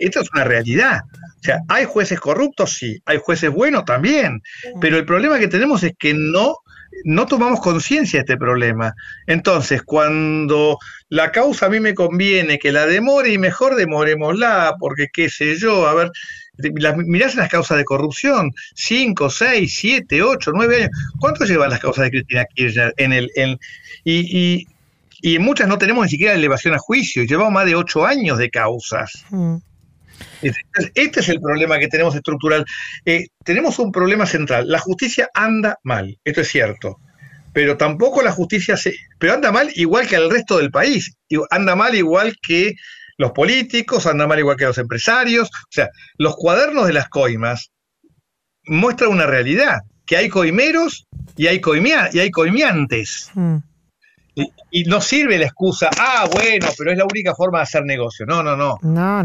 esto 0.00 0.20
es 0.20 0.30
una 0.34 0.44
realidad. 0.44 1.00
O 1.12 1.42
sea, 1.42 1.60
¿hay 1.68 1.84
jueces 1.84 2.18
corruptos? 2.18 2.72
Sí. 2.72 2.98
¿Hay 3.04 3.18
jueces 3.22 3.50
buenos? 3.50 3.84
También. 3.84 4.42
Pero 4.80 4.96
el 4.96 5.04
problema 5.04 5.38
que 5.38 5.48
tenemos 5.48 5.82
es 5.82 5.92
que 5.98 6.14
no 6.14 6.56
no 7.04 7.26
tomamos 7.26 7.60
conciencia 7.60 8.18
de 8.18 8.22
este 8.22 8.36
problema. 8.36 8.94
Entonces, 9.26 9.82
cuando 9.82 10.78
la 11.08 11.32
causa 11.32 11.66
a 11.66 11.68
mí 11.68 11.80
me 11.80 11.94
conviene 11.94 12.58
que 12.58 12.72
la 12.72 12.86
demore 12.86 13.32
y 13.32 13.38
mejor 13.38 13.76
demorémosla, 13.76 14.76
porque 14.78 15.08
qué 15.12 15.28
sé 15.28 15.56
yo, 15.56 15.86
a 15.86 15.94
ver, 15.94 16.10
mirás 17.06 17.34
las 17.34 17.48
causas 17.48 17.78
de 17.78 17.84
corrupción, 17.84 18.52
5, 18.74 19.30
6, 19.30 19.76
7, 19.76 20.22
8, 20.22 20.52
9 20.54 20.76
años. 20.76 20.90
¿Cuánto 21.18 21.44
llevan 21.44 21.70
las 21.70 21.80
causas 21.80 22.04
de 22.04 22.10
Cristina 22.10 22.44
Kirchner 22.46 22.94
en 22.96 23.12
el... 23.12 23.30
y, 24.04 24.66
y, 25.20 25.38
muchas 25.38 25.68
no 25.68 25.78
tenemos 25.78 26.04
ni 26.04 26.10
siquiera 26.10 26.34
elevación 26.34 26.74
a 26.74 26.78
juicio, 26.78 27.24
llevamos 27.24 27.52
más 27.52 27.66
de 27.66 27.74
8 27.74 28.06
años 28.06 28.38
de 28.38 28.50
causas. 28.50 29.24
Mm. 29.30 29.56
Este 30.94 31.20
es 31.20 31.28
el 31.28 31.40
problema 31.40 31.78
que 31.78 31.88
tenemos 31.88 32.14
estructural. 32.14 32.64
Eh, 33.04 33.26
tenemos 33.44 33.78
un 33.78 33.92
problema 33.92 34.26
central. 34.26 34.68
La 34.68 34.78
justicia 34.78 35.28
anda 35.34 35.78
mal, 35.82 36.18
esto 36.24 36.40
es 36.40 36.48
cierto. 36.48 36.98
Pero 37.52 37.76
tampoco 37.76 38.22
la 38.22 38.32
justicia 38.32 38.76
se. 38.76 38.94
Pero 39.18 39.34
anda 39.34 39.50
mal 39.50 39.70
igual 39.74 40.06
que 40.06 40.16
al 40.16 40.30
resto 40.30 40.58
del 40.58 40.70
país. 40.70 41.16
Anda 41.50 41.74
mal 41.74 41.94
igual 41.94 42.36
que 42.40 42.74
los 43.16 43.32
políticos, 43.32 44.06
anda 44.06 44.26
mal 44.26 44.38
igual 44.38 44.56
que 44.56 44.66
los 44.66 44.78
empresarios. 44.78 45.48
O 45.48 45.70
sea, 45.70 45.88
los 46.18 46.36
cuadernos 46.36 46.86
de 46.86 46.92
las 46.92 47.08
coimas 47.08 47.70
muestran 48.64 49.10
una 49.10 49.26
realidad: 49.26 49.80
que 50.06 50.16
hay 50.16 50.28
coimeros 50.28 51.06
y 51.36 51.46
hay, 51.46 51.60
coimia, 51.60 52.10
y 52.12 52.18
hay 52.20 52.30
coimiantes. 52.30 53.30
Mm. 53.34 53.56
Y, 54.70 54.84
no 54.84 55.00
sirve 55.00 55.38
la 55.38 55.46
excusa, 55.46 55.90
ah, 55.98 56.28
bueno, 56.30 56.68
pero 56.76 56.92
es 56.92 56.98
la 56.98 57.04
única 57.04 57.34
forma 57.34 57.58
de 57.58 57.62
hacer 57.62 57.84
negocio. 57.84 58.26
No, 58.26 58.42
no, 58.42 58.56
no. 58.56 58.78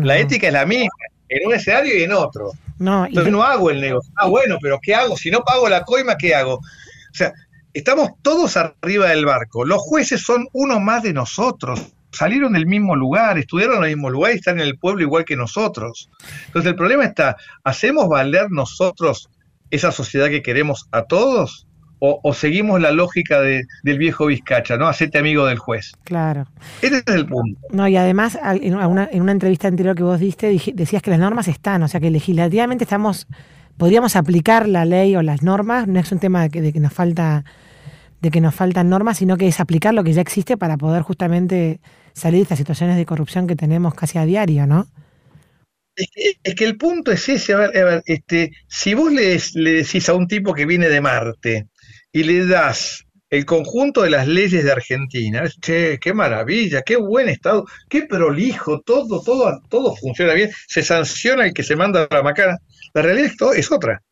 La 0.03 0.17
ética 0.17 0.48
es 0.48 0.53
la 0.53 0.65
misma, 0.65 0.89
en 1.29 1.48
un 1.48 1.53
escenario 1.53 1.98
y 1.98 2.03
en 2.03 2.12
otro. 2.12 2.51
No, 2.79 3.05
Entonces 3.05 3.32
no 3.32 3.43
hago 3.43 3.70
el 3.70 3.82
negocio. 3.82 4.12
Ah, 4.15 4.27
bueno, 4.27 4.58
pero 4.62 4.79
¿qué 4.82 4.96
hago? 4.96 5.15
Si 5.17 5.29
no 5.29 5.41
pago 5.41 5.70
la 5.70 5.84
coima, 5.84 6.17
¿qué 6.17 6.34
hago? 6.34 6.55
O 6.55 7.15
sea, 7.15 7.34
estamos 7.74 8.12
todos 8.22 8.58
arriba 8.58 9.10
del 9.10 9.25
barco. 9.25 9.65
Los 9.65 9.82
jueces 9.82 10.22
son 10.22 10.48
uno 10.53 10.79
más 10.79 11.03
de 11.03 11.13
nosotros. 11.13 11.93
Salieron 12.12 12.53
del 12.53 12.67
mismo 12.67 12.96
lugar, 12.96 13.38
estudiaron 13.38 13.77
en 13.77 13.84
el 13.84 13.96
mismo 13.96 14.10
lugar 14.10 14.34
y 14.34 14.36
están 14.36 14.60
en 14.60 14.67
el 14.67 14.77
pueblo 14.77 15.01
igual 15.01 15.25
que 15.25 15.36
nosotros. 15.36 16.10
Entonces 16.46 16.72
el 16.72 16.75
problema 16.75 17.05
está, 17.05 17.38
¿hacemos 17.63 18.08
valer 18.08 18.51
nosotros 18.51 19.29
esa 19.72 19.91
sociedad 19.91 20.29
que 20.29 20.43
queremos 20.43 20.88
a 20.91 21.03
todos? 21.03 21.67
O, 22.06 22.34
seguimos 22.34 22.82
la 22.82 22.92
lógica 22.92 23.40
del 23.40 23.98
viejo 23.98 24.26
Vizcacha, 24.26 24.76
¿no? 24.76 24.88
Hacete 24.90 25.20
amigo 25.20 25.46
del 25.46 25.58
juez. 25.58 25.94
Claro. 26.04 26.48
Ese 26.82 26.98
es 26.98 27.16
el 27.16 27.26
punto. 27.26 27.58
No, 27.70 27.88
y 27.88 27.96
además, 27.96 28.38
en 28.44 28.76
una, 28.76 29.08
en 29.10 29.22
una 29.22 29.32
entrevista 29.32 29.70
anterior 29.70 29.96
que 29.96 30.04
vos 30.04 30.20
diste, 30.20 30.48
decías 30.74 31.02
que 31.02 31.12
las 31.12 31.20
normas 31.20 31.48
están, 31.48 31.82
o 31.82 31.88
sea 31.88 32.02
que 32.02 32.12
legislativamente 32.12 32.84
estamos, 32.84 33.28
podríamos 33.78 34.18
aplicar 34.18 34.68
la 34.68 34.84
ley 34.84 35.16
o 35.16 35.22
las 35.22 35.44
normas, 35.44 35.88
no 35.88 35.98
es 35.98 36.12
un 36.12 36.20
tema 36.20 36.42
de 36.44 36.50
que, 36.50 36.62
de 36.62 36.74
que 36.74 36.82
nos 36.82 36.92
falta 36.92 37.46
de 38.20 38.32
que 38.32 38.40
nos 38.40 38.56
faltan 38.56 38.90
normas, 38.90 39.18
sino 39.18 39.36
que 39.36 39.48
es 39.48 39.60
aplicar 39.60 39.94
lo 39.94 40.04
que 40.04 40.14
ya 40.14 40.22
existe 40.22 40.56
para 40.56 40.78
poder 40.78 41.02
justamente 41.02 41.82
salir 42.14 42.38
de 42.38 42.44
estas 42.44 42.58
situaciones 42.58 42.96
de 42.96 43.06
corrupción 43.06 43.48
que 43.48 43.56
tenemos 43.58 43.94
casi 43.96 44.18
a 44.18 44.26
diario, 44.26 44.66
¿no? 44.66 44.88
Es 45.96 46.56
que, 46.56 46.64
el 46.64 46.78
punto 46.78 47.12
es 47.12 47.28
ese, 47.28 47.54
a 47.54 47.58
ver, 47.58 47.78
a 47.78 47.86
ver 47.86 48.04
este, 48.06 48.52
si 48.68 48.94
vos 48.94 49.12
le, 49.12 49.38
le, 49.56 49.74
decís 49.74 50.08
a 50.08 50.16
un 50.16 50.28
tipo 50.28 50.54
que 50.54 50.66
viene 50.66 50.88
de 50.88 51.02
Marte, 51.02 51.68
y 52.13 52.24
le 52.24 52.46
das 52.46 53.05
el 53.29 53.46
conjunto 53.46 54.03
de 54.03 54.12
las 54.12 54.27
leyes 54.27 54.63
de 54.63 54.72
Argentina, 54.72 55.43
che, 55.60 55.98
qué 56.00 56.13
maravilla, 56.13 56.84
qué 56.84 56.98
buen 56.98 57.27
estado, 57.27 57.65
qué 57.89 58.03
prolijo, 58.03 58.82
todo, 58.82 59.24
todo, 59.24 59.60
todo 59.70 59.96
funciona 59.96 60.34
bien, 60.34 60.51
se 60.67 60.84
sanciona 60.84 61.48
el 61.48 61.53
que 61.53 61.63
se 61.63 61.75
manda 61.75 62.08
a 62.08 62.13
la 62.13 62.22
macana. 62.22 62.60
La 62.93 63.01
realidad 63.01 63.32
es, 63.55 63.72
otra. 63.72 64.03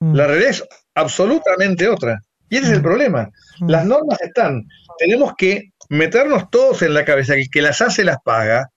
Mm. 0.00 0.14
La 0.14 0.26
realidad 0.26 0.50
es 0.50 0.64
absolutamente 0.94 1.86
otra. 1.86 2.18
Y 2.48 2.56
ese 2.56 2.68
es 2.68 2.72
el 2.72 2.80
mm. 2.80 2.82
problema. 2.82 3.30
Mm. 3.60 3.68
Las 3.68 3.84
normas 3.84 4.18
están. 4.22 4.66
Tenemos 4.98 5.34
que 5.36 5.72
meternos 5.90 6.48
todos 6.50 6.80
en 6.80 6.94
la 6.94 7.04
cabeza 7.04 7.34
que 7.34 7.42
el 7.42 7.50
que 7.50 7.60
las 7.60 7.82
hace 7.82 8.04
las 8.04 8.16
paga. 8.24 8.70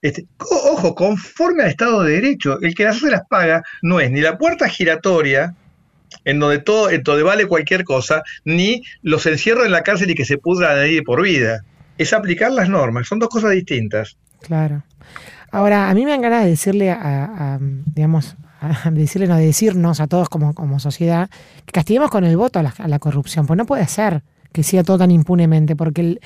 Este, 0.00 0.24
ojo, 0.38 0.94
conforme 0.94 1.64
al 1.64 1.68
Estado 1.68 2.04
de 2.04 2.14
Derecho, 2.14 2.58
el 2.62 2.74
que 2.74 2.84
las 2.84 2.96
hace 2.96 3.10
las 3.10 3.26
paga 3.28 3.62
no 3.82 4.00
es 4.00 4.10
ni 4.10 4.22
la 4.22 4.38
puerta 4.38 4.66
giratoria 4.66 5.54
en 6.24 6.38
donde 6.38 6.58
todo, 6.58 6.90
en 6.90 7.02
donde 7.02 7.22
vale 7.22 7.46
cualquier 7.46 7.84
cosa, 7.84 8.22
ni 8.44 8.82
los 9.02 9.26
encierros 9.26 9.66
en 9.66 9.72
la 9.72 9.82
cárcel 9.82 10.10
y 10.10 10.14
que 10.14 10.24
se 10.24 10.38
pudra 10.38 10.74
de 10.74 11.02
por 11.02 11.22
vida. 11.22 11.64
Es 11.98 12.12
aplicar 12.12 12.52
las 12.52 12.68
normas, 12.68 13.08
son 13.08 13.18
dos 13.18 13.28
cosas 13.28 13.52
distintas. 13.52 14.16
Claro. 14.42 14.82
Ahora, 15.52 15.90
a 15.90 15.94
mí 15.94 16.04
me 16.04 16.12
dan 16.12 16.22
ganas 16.22 16.44
de 16.44 16.50
decirle 16.50 16.90
a, 16.90 17.58
digamos, 17.60 18.36
a 18.60 18.90
decirle, 18.90 19.26
de 19.26 19.46
decirnos 19.46 20.00
a 20.00 20.06
todos 20.06 20.28
como, 20.28 20.54
como 20.54 20.78
sociedad 20.78 21.28
que 21.66 21.72
castiguemos 21.72 22.10
con 22.10 22.24
el 22.24 22.36
voto 22.36 22.60
a 22.60 22.62
la, 22.62 22.98
corrupción, 22.98 23.46
pues 23.46 23.56
no 23.56 23.66
puede 23.66 23.86
ser 23.88 24.22
que 24.52 24.62
siga 24.62 24.82
todo 24.82 24.98
tan 24.98 25.10
impunemente, 25.10 25.76
porque 25.76 26.18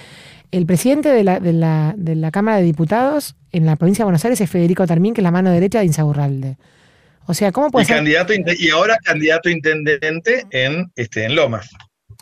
el, 0.50 0.66
presidente 0.66 1.10
de 1.10 1.24
la, 1.24 1.40
de, 1.40 1.52
la, 1.52 1.94
de 1.96 2.14
la 2.16 2.30
Cámara 2.30 2.58
de 2.58 2.64
Diputados 2.64 3.36
en 3.52 3.66
la 3.66 3.76
provincia 3.76 4.02
de 4.02 4.06
Buenos 4.06 4.24
Aires 4.24 4.40
es 4.40 4.50
Federico 4.50 4.86
Termín, 4.86 5.14
que 5.14 5.20
es 5.20 5.24
la 5.24 5.30
mano 5.30 5.50
derecha 5.50 5.80
de 5.80 5.86
Insaurralde. 5.86 6.56
O 7.26 7.34
sea, 7.34 7.52
¿cómo 7.52 7.70
puede 7.70 7.84
y 7.84 7.88
Candidato, 7.88 8.32
y 8.34 8.70
ahora 8.70 8.98
candidato 9.02 9.48
intendente 9.48 10.46
en, 10.50 10.90
este, 10.96 11.24
en 11.24 11.34
Lomas. 11.34 11.70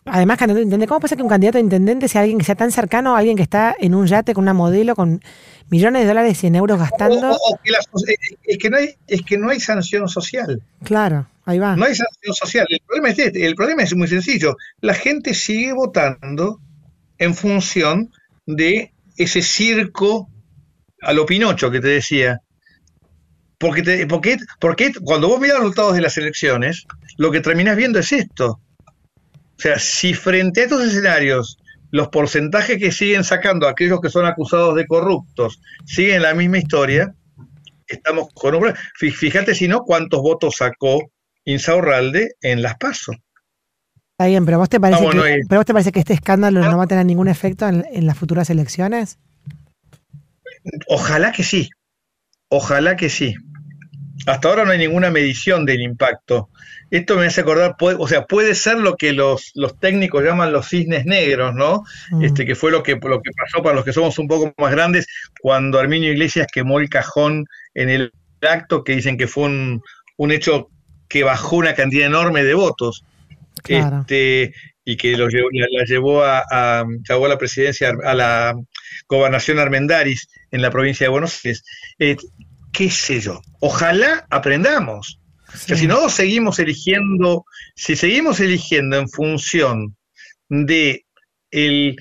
Además, 0.04 0.38
candidato 0.38 0.60
a 0.60 0.62
intendente, 0.62 0.88
¿cómo 0.88 1.00
pasa 1.00 1.14
que 1.14 1.22
un 1.22 1.28
candidato 1.28 1.58
a 1.58 1.60
intendente 1.60 2.08
sea 2.08 2.22
alguien 2.22 2.38
que 2.38 2.44
sea 2.44 2.56
tan 2.56 2.72
cercano 2.72 3.14
a 3.14 3.18
alguien 3.18 3.36
que 3.36 3.42
está 3.42 3.76
en 3.78 3.94
un 3.94 4.06
yate 4.06 4.34
con 4.34 4.42
una 4.42 4.52
modelo 4.52 4.96
con 4.96 5.22
millones 5.70 6.02
de 6.02 6.08
dólares 6.08 6.42
y 6.42 6.48
en 6.48 6.56
euros 6.56 6.78
gastando? 6.78 7.36
es, 7.62 8.58
que 8.58 8.70
no 8.70 8.76
hay, 8.78 8.96
es 9.06 9.22
que 9.22 9.38
no 9.38 9.50
hay 9.50 9.60
sanción 9.60 10.08
social. 10.08 10.60
Claro, 10.82 11.28
ahí 11.44 11.58
va. 11.60 11.76
No 11.76 11.84
hay 11.84 11.94
sanción 11.94 12.34
social. 12.34 12.66
El 12.68 12.80
problema 12.84 13.10
es 13.10 13.18
este, 13.18 13.46
el 13.46 13.54
problema 13.54 13.82
es 13.84 13.94
muy 13.94 14.08
sencillo. 14.08 14.56
La 14.80 14.94
gente 14.94 15.34
sigue 15.34 15.72
votando 15.72 16.60
en 17.18 17.34
función 17.34 18.10
de 18.46 18.92
ese 19.16 19.40
circo 19.40 20.28
a 21.00 21.12
lo 21.12 21.26
Pinocho 21.26 21.70
que 21.70 21.80
te 21.80 21.88
decía. 21.88 22.40
Porque, 23.62 23.82
te, 23.82 24.06
porque, 24.08 24.38
porque 24.58 24.92
cuando 25.04 25.28
vos 25.28 25.38
miras 25.38 25.58
los 25.58 25.66
resultados 25.66 25.94
de 25.94 26.00
las 26.00 26.18
elecciones, 26.18 26.84
lo 27.16 27.30
que 27.30 27.40
terminás 27.40 27.76
viendo 27.76 28.00
es 28.00 28.10
esto. 28.10 28.58
O 28.88 29.56
sea, 29.56 29.78
si 29.78 30.14
frente 30.14 30.62
a 30.62 30.64
estos 30.64 30.82
escenarios 30.82 31.58
los 31.92 32.08
porcentajes 32.08 32.78
que 32.78 32.90
siguen 32.90 33.22
sacando 33.22 33.68
aquellos 33.68 34.00
que 34.00 34.08
son 34.08 34.26
acusados 34.26 34.74
de 34.74 34.84
corruptos 34.84 35.60
siguen 35.84 36.22
la 36.22 36.34
misma 36.34 36.58
historia, 36.58 37.14
estamos 37.86 38.30
con 38.34 38.56
un... 38.56 38.74
Fíjate 38.96 39.54
si 39.54 39.68
no 39.68 39.84
cuántos 39.84 40.20
votos 40.22 40.56
sacó 40.56 41.12
Insaurralde 41.44 42.34
en 42.40 42.62
las 42.62 42.76
PASO. 42.78 43.12
Está 43.12 44.26
bien, 44.26 44.44
pero 44.44 44.58
¿vos 44.58 44.70
te 44.70 44.80
parece, 44.80 45.08
que, 45.08 45.40
¿pero 45.48 45.60
vos 45.60 45.66
te 45.66 45.72
parece 45.72 45.92
que 45.92 46.00
este 46.00 46.14
escándalo 46.14 46.68
no 46.68 46.78
va 46.78 46.84
a 46.84 46.88
tener 46.88 47.06
ningún 47.06 47.28
efecto 47.28 47.68
en 47.68 48.06
las 48.06 48.18
futuras 48.18 48.50
elecciones? 48.50 49.20
Ojalá 50.88 51.30
que 51.30 51.44
sí. 51.44 51.70
Ojalá 52.54 52.96
que 52.96 53.08
sí. 53.08 53.34
hasta 54.26 54.48
ahora 54.48 54.66
no 54.66 54.72
hay 54.72 54.78
ninguna 54.78 55.10
medición 55.10 55.64
del 55.64 55.80
impacto. 55.80 56.50
Esto 56.90 57.16
me 57.16 57.24
hace 57.24 57.40
acordar, 57.40 57.74
o 57.80 58.06
sea, 58.06 58.26
puede 58.26 58.54
ser 58.54 58.76
lo 58.76 58.96
que 58.96 59.14
los, 59.14 59.52
los 59.54 59.80
técnicos 59.80 60.22
llaman 60.22 60.52
los 60.52 60.68
cisnes 60.68 61.06
negros, 61.06 61.54
¿no? 61.54 61.82
Mm. 62.10 62.24
Este, 62.24 62.44
que 62.44 62.54
fue 62.54 62.70
lo 62.70 62.82
que, 62.82 62.96
lo 63.02 63.22
que 63.22 63.30
pasó 63.34 63.62
para 63.62 63.74
los 63.74 63.86
que 63.86 63.94
somos 63.94 64.18
un 64.18 64.28
poco 64.28 64.52
más 64.58 64.70
grandes 64.70 65.06
cuando 65.40 65.78
Arminio 65.78 66.12
Iglesias 66.12 66.46
quemó 66.52 66.78
el 66.78 66.90
cajón 66.90 67.46
en 67.72 67.88
el 67.88 68.12
acto, 68.42 68.84
que 68.84 68.96
dicen 68.96 69.16
que 69.16 69.28
fue 69.28 69.44
un, 69.44 69.80
un 70.18 70.30
hecho 70.30 70.68
que 71.08 71.24
bajó 71.24 71.56
una 71.56 71.74
cantidad 71.74 72.06
enorme 72.06 72.44
de 72.44 72.52
votos. 72.52 73.02
Este, 73.66 74.52
y 74.84 74.96
que 74.96 75.16
lo 75.16 75.28
llevó, 75.28 75.48
la, 75.52 75.84
llevó 75.84 76.24
a, 76.24 76.42
a, 76.50 76.84
la 77.08 77.38
presidencia, 77.38 77.92
a 78.04 78.14
la 78.14 78.54
gobernación 79.08 79.58
Armendaris 79.58 80.28
en 80.50 80.62
la 80.62 80.70
provincia 80.70 81.06
de 81.06 81.10
Buenos 81.10 81.44
Aires. 81.44 81.64
Eh, 81.98 82.16
qué 82.72 82.90
sé 82.90 83.20
yo, 83.20 83.40
ojalá 83.60 84.26
aprendamos. 84.30 85.20
si 85.54 85.86
no 85.86 86.08
seguimos 86.08 86.58
eligiendo, 86.58 87.44
si 87.76 87.94
seguimos 87.94 88.40
eligiendo 88.40 88.96
en 88.96 89.08
función 89.08 89.96
de 90.48 91.04
el, 91.50 91.96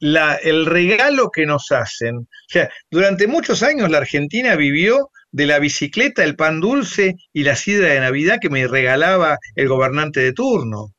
la, 0.00 0.34
el 0.34 0.66
regalo 0.66 1.30
que 1.30 1.46
nos 1.46 1.70
hacen, 1.70 2.16
o 2.16 2.48
sea, 2.48 2.68
durante 2.90 3.28
muchos 3.28 3.62
años 3.62 3.90
la 3.90 3.98
Argentina 3.98 4.56
vivió 4.56 5.10
de 5.30 5.46
la 5.46 5.58
bicicleta, 5.58 6.24
el 6.24 6.34
pan 6.34 6.60
dulce 6.60 7.16
y 7.32 7.44
la 7.44 7.54
sidra 7.54 7.88
de 7.88 8.00
Navidad 8.00 8.38
que 8.40 8.50
me 8.50 8.66
regalaba 8.66 9.38
el 9.54 9.68
gobernante 9.68 10.20
de 10.20 10.32
turno. 10.32 10.92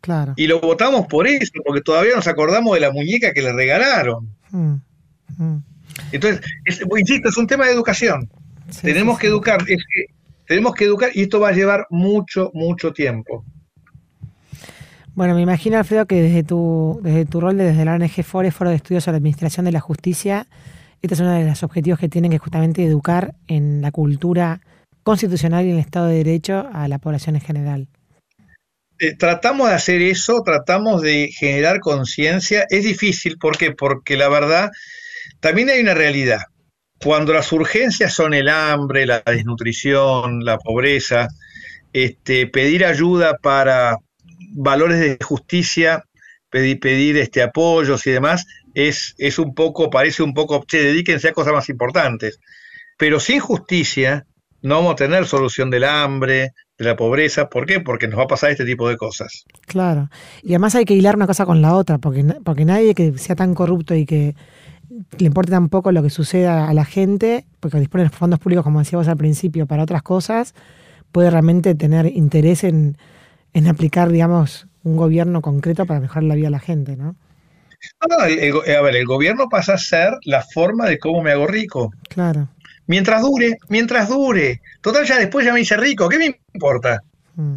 Claro. 0.00 0.34
Y 0.36 0.46
lo 0.46 0.60
votamos 0.60 1.06
por 1.06 1.26
eso, 1.26 1.52
porque 1.64 1.80
todavía 1.80 2.14
nos 2.14 2.28
acordamos 2.28 2.74
de 2.74 2.80
la 2.80 2.92
muñeca 2.92 3.32
que 3.32 3.42
le 3.42 3.52
regalaron. 3.52 4.36
Mm, 4.50 4.74
mm. 5.38 5.64
Entonces, 6.12 6.40
insisto, 6.96 7.30
es 7.30 7.36
un 7.36 7.46
tema 7.46 7.66
de 7.66 7.72
educación 7.72 8.28
tenemos 8.82 9.18
que 9.18 9.26
educar, 9.26 9.64
tenemos 10.46 10.74
que 10.74 10.84
educar 10.84 11.10
y 11.14 11.22
esto 11.22 11.40
va 11.40 11.48
a 11.48 11.52
llevar 11.52 11.86
mucho, 11.90 12.50
mucho 12.54 12.92
tiempo. 12.92 13.44
Bueno, 15.14 15.34
me 15.34 15.42
imagino, 15.42 15.78
Alfredo, 15.78 16.06
que 16.06 16.22
desde 16.22 16.44
tu, 16.44 17.00
desde 17.02 17.26
tu 17.26 17.40
rol 17.40 17.58
desde 17.58 17.84
la 17.84 17.94
ONG 17.94 18.22
FORE, 18.22 18.52
Foro 18.52 18.70
de 18.70 18.76
Estudios 18.76 19.02
sobre 19.02 19.14
la 19.14 19.18
Administración 19.18 19.66
de 19.66 19.72
la 19.72 19.80
Justicia, 19.80 20.46
este 21.02 21.14
es 21.14 21.20
uno 21.20 21.32
de 21.32 21.44
los 21.44 21.62
objetivos 21.62 21.98
que 21.98 22.08
tienen 22.08 22.30
que 22.30 22.38
justamente 22.38 22.84
educar 22.84 23.34
en 23.48 23.82
la 23.82 23.90
cultura 23.90 24.60
constitucional 25.02 25.66
y 25.66 25.70
en 25.70 25.74
el 25.74 25.80
Estado 25.80 26.06
de 26.06 26.22
Derecho 26.22 26.68
a 26.72 26.86
la 26.86 26.98
población 26.98 27.34
en 27.36 27.42
general. 27.42 27.88
Eh, 29.00 29.16
tratamos 29.16 29.68
de 29.68 29.74
hacer 29.74 30.02
eso, 30.02 30.42
tratamos 30.42 31.02
de 31.02 31.30
generar 31.32 31.80
conciencia. 31.80 32.66
Es 32.68 32.84
difícil, 32.84 33.38
¿por 33.38 33.56
qué? 33.56 33.72
Porque 33.72 34.16
la 34.16 34.28
verdad, 34.28 34.70
también 35.40 35.68
hay 35.68 35.80
una 35.80 35.94
realidad 35.94 36.42
cuando 37.02 37.32
las 37.32 37.52
urgencias 37.52 38.12
son 38.12 38.34
el 38.34 38.48
hambre, 38.48 39.06
la 39.06 39.22
desnutrición, 39.24 40.44
la 40.44 40.58
pobreza, 40.58 41.28
este, 41.92 42.46
pedir 42.46 42.84
ayuda 42.84 43.36
para 43.40 43.98
valores 44.52 44.98
de 44.98 45.18
justicia, 45.22 46.04
pedir, 46.50 47.16
este, 47.16 47.42
apoyos 47.42 48.06
y 48.06 48.10
demás, 48.10 48.46
es, 48.74 49.14
es 49.18 49.38
un 49.38 49.54
poco, 49.54 49.90
parece 49.90 50.22
un 50.22 50.34
poco, 50.34 50.64
che, 50.66 50.82
dedíquense 50.82 51.28
a 51.28 51.32
cosas 51.32 51.52
más 51.52 51.68
importantes. 51.68 52.40
Pero 52.96 53.20
sin 53.20 53.38
justicia 53.40 54.26
no 54.62 54.76
vamos 54.76 54.92
a 54.92 54.96
tener 54.96 55.26
solución 55.26 55.70
del 55.70 55.84
hambre, 55.84 56.52
de 56.78 56.84
la 56.84 56.96
pobreza. 56.96 57.48
¿Por 57.48 57.66
qué? 57.66 57.80
Porque 57.80 58.08
nos 58.08 58.18
va 58.18 58.24
a 58.24 58.28
pasar 58.28 58.50
este 58.50 58.64
tipo 58.64 58.88
de 58.88 58.96
cosas. 58.96 59.44
Claro. 59.66 60.10
Y 60.42 60.50
además 60.50 60.74
hay 60.74 60.84
que 60.84 60.94
hilar 60.94 61.14
una 61.14 61.26
cosa 61.26 61.46
con 61.46 61.62
la 61.62 61.74
otra, 61.74 61.98
porque, 61.98 62.24
porque 62.44 62.64
nadie 62.64 62.94
que 62.94 63.16
sea 63.18 63.36
tan 63.36 63.54
corrupto 63.54 63.94
y 63.94 64.04
que 64.04 64.34
le 64.90 65.26
importa 65.26 65.52
tampoco 65.52 65.92
lo 65.92 66.02
que 66.02 66.10
suceda 66.10 66.68
a 66.68 66.74
la 66.74 66.84
gente, 66.84 67.44
porque 67.60 67.78
dispone 67.78 68.04
de 68.04 68.10
fondos 68.10 68.38
públicos, 68.38 68.64
como 68.64 68.78
decíamos 68.78 69.08
al 69.08 69.16
principio, 69.16 69.66
para 69.66 69.82
otras 69.82 70.02
cosas, 70.02 70.54
puede 71.12 71.30
realmente 71.30 71.74
tener 71.74 72.06
interés 72.06 72.64
en, 72.64 72.96
aplicar, 73.68 74.10
digamos, 74.10 74.66
un 74.84 74.96
gobierno 74.96 75.42
concreto 75.42 75.84
para 75.84 76.00
mejorar 76.00 76.24
la 76.24 76.34
vida 76.34 76.46
de 76.46 76.52
la 76.52 76.60
gente, 76.60 76.96
¿no? 76.96 77.16
No, 78.08 78.16
a 78.18 78.26
ver, 78.26 78.96
el 78.96 79.06
gobierno 79.06 79.48
pasa 79.48 79.74
a 79.74 79.78
ser 79.78 80.10
la 80.24 80.42
forma 80.42 80.86
de 80.86 80.98
cómo 80.98 81.22
me 81.22 81.32
hago 81.32 81.46
rico. 81.46 81.92
Claro. 82.08 82.48
Mientras 82.86 83.22
dure, 83.22 83.58
mientras 83.68 84.08
dure. 84.08 84.62
Total, 84.80 85.04
ya 85.04 85.18
después 85.18 85.44
ya 85.44 85.52
me 85.52 85.60
hice 85.60 85.76
rico, 85.76 86.08
¿qué 86.08 86.18
me 86.18 86.40
importa? 86.54 87.02
Mm. 87.36 87.56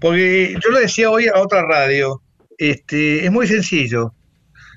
Porque 0.00 0.56
yo 0.62 0.70
lo 0.70 0.80
decía 0.80 1.10
hoy 1.10 1.28
a 1.28 1.38
otra 1.38 1.62
radio, 1.62 2.22
este, 2.58 3.24
es 3.24 3.30
muy 3.30 3.46
sencillo. 3.46 4.14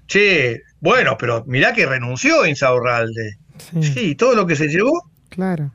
Che, 0.07 0.61
bueno, 0.83 1.15
pero 1.17 1.45
mirá 1.47 1.71
que 1.71 1.85
renunció 1.85 2.45
Insaurralde. 2.45 3.37
Sí. 3.71 3.83
sí, 3.83 4.15
todo 4.15 4.35
lo 4.35 4.45
que 4.45 4.57
se 4.57 4.67
llevó. 4.67 5.09
Claro. 5.29 5.71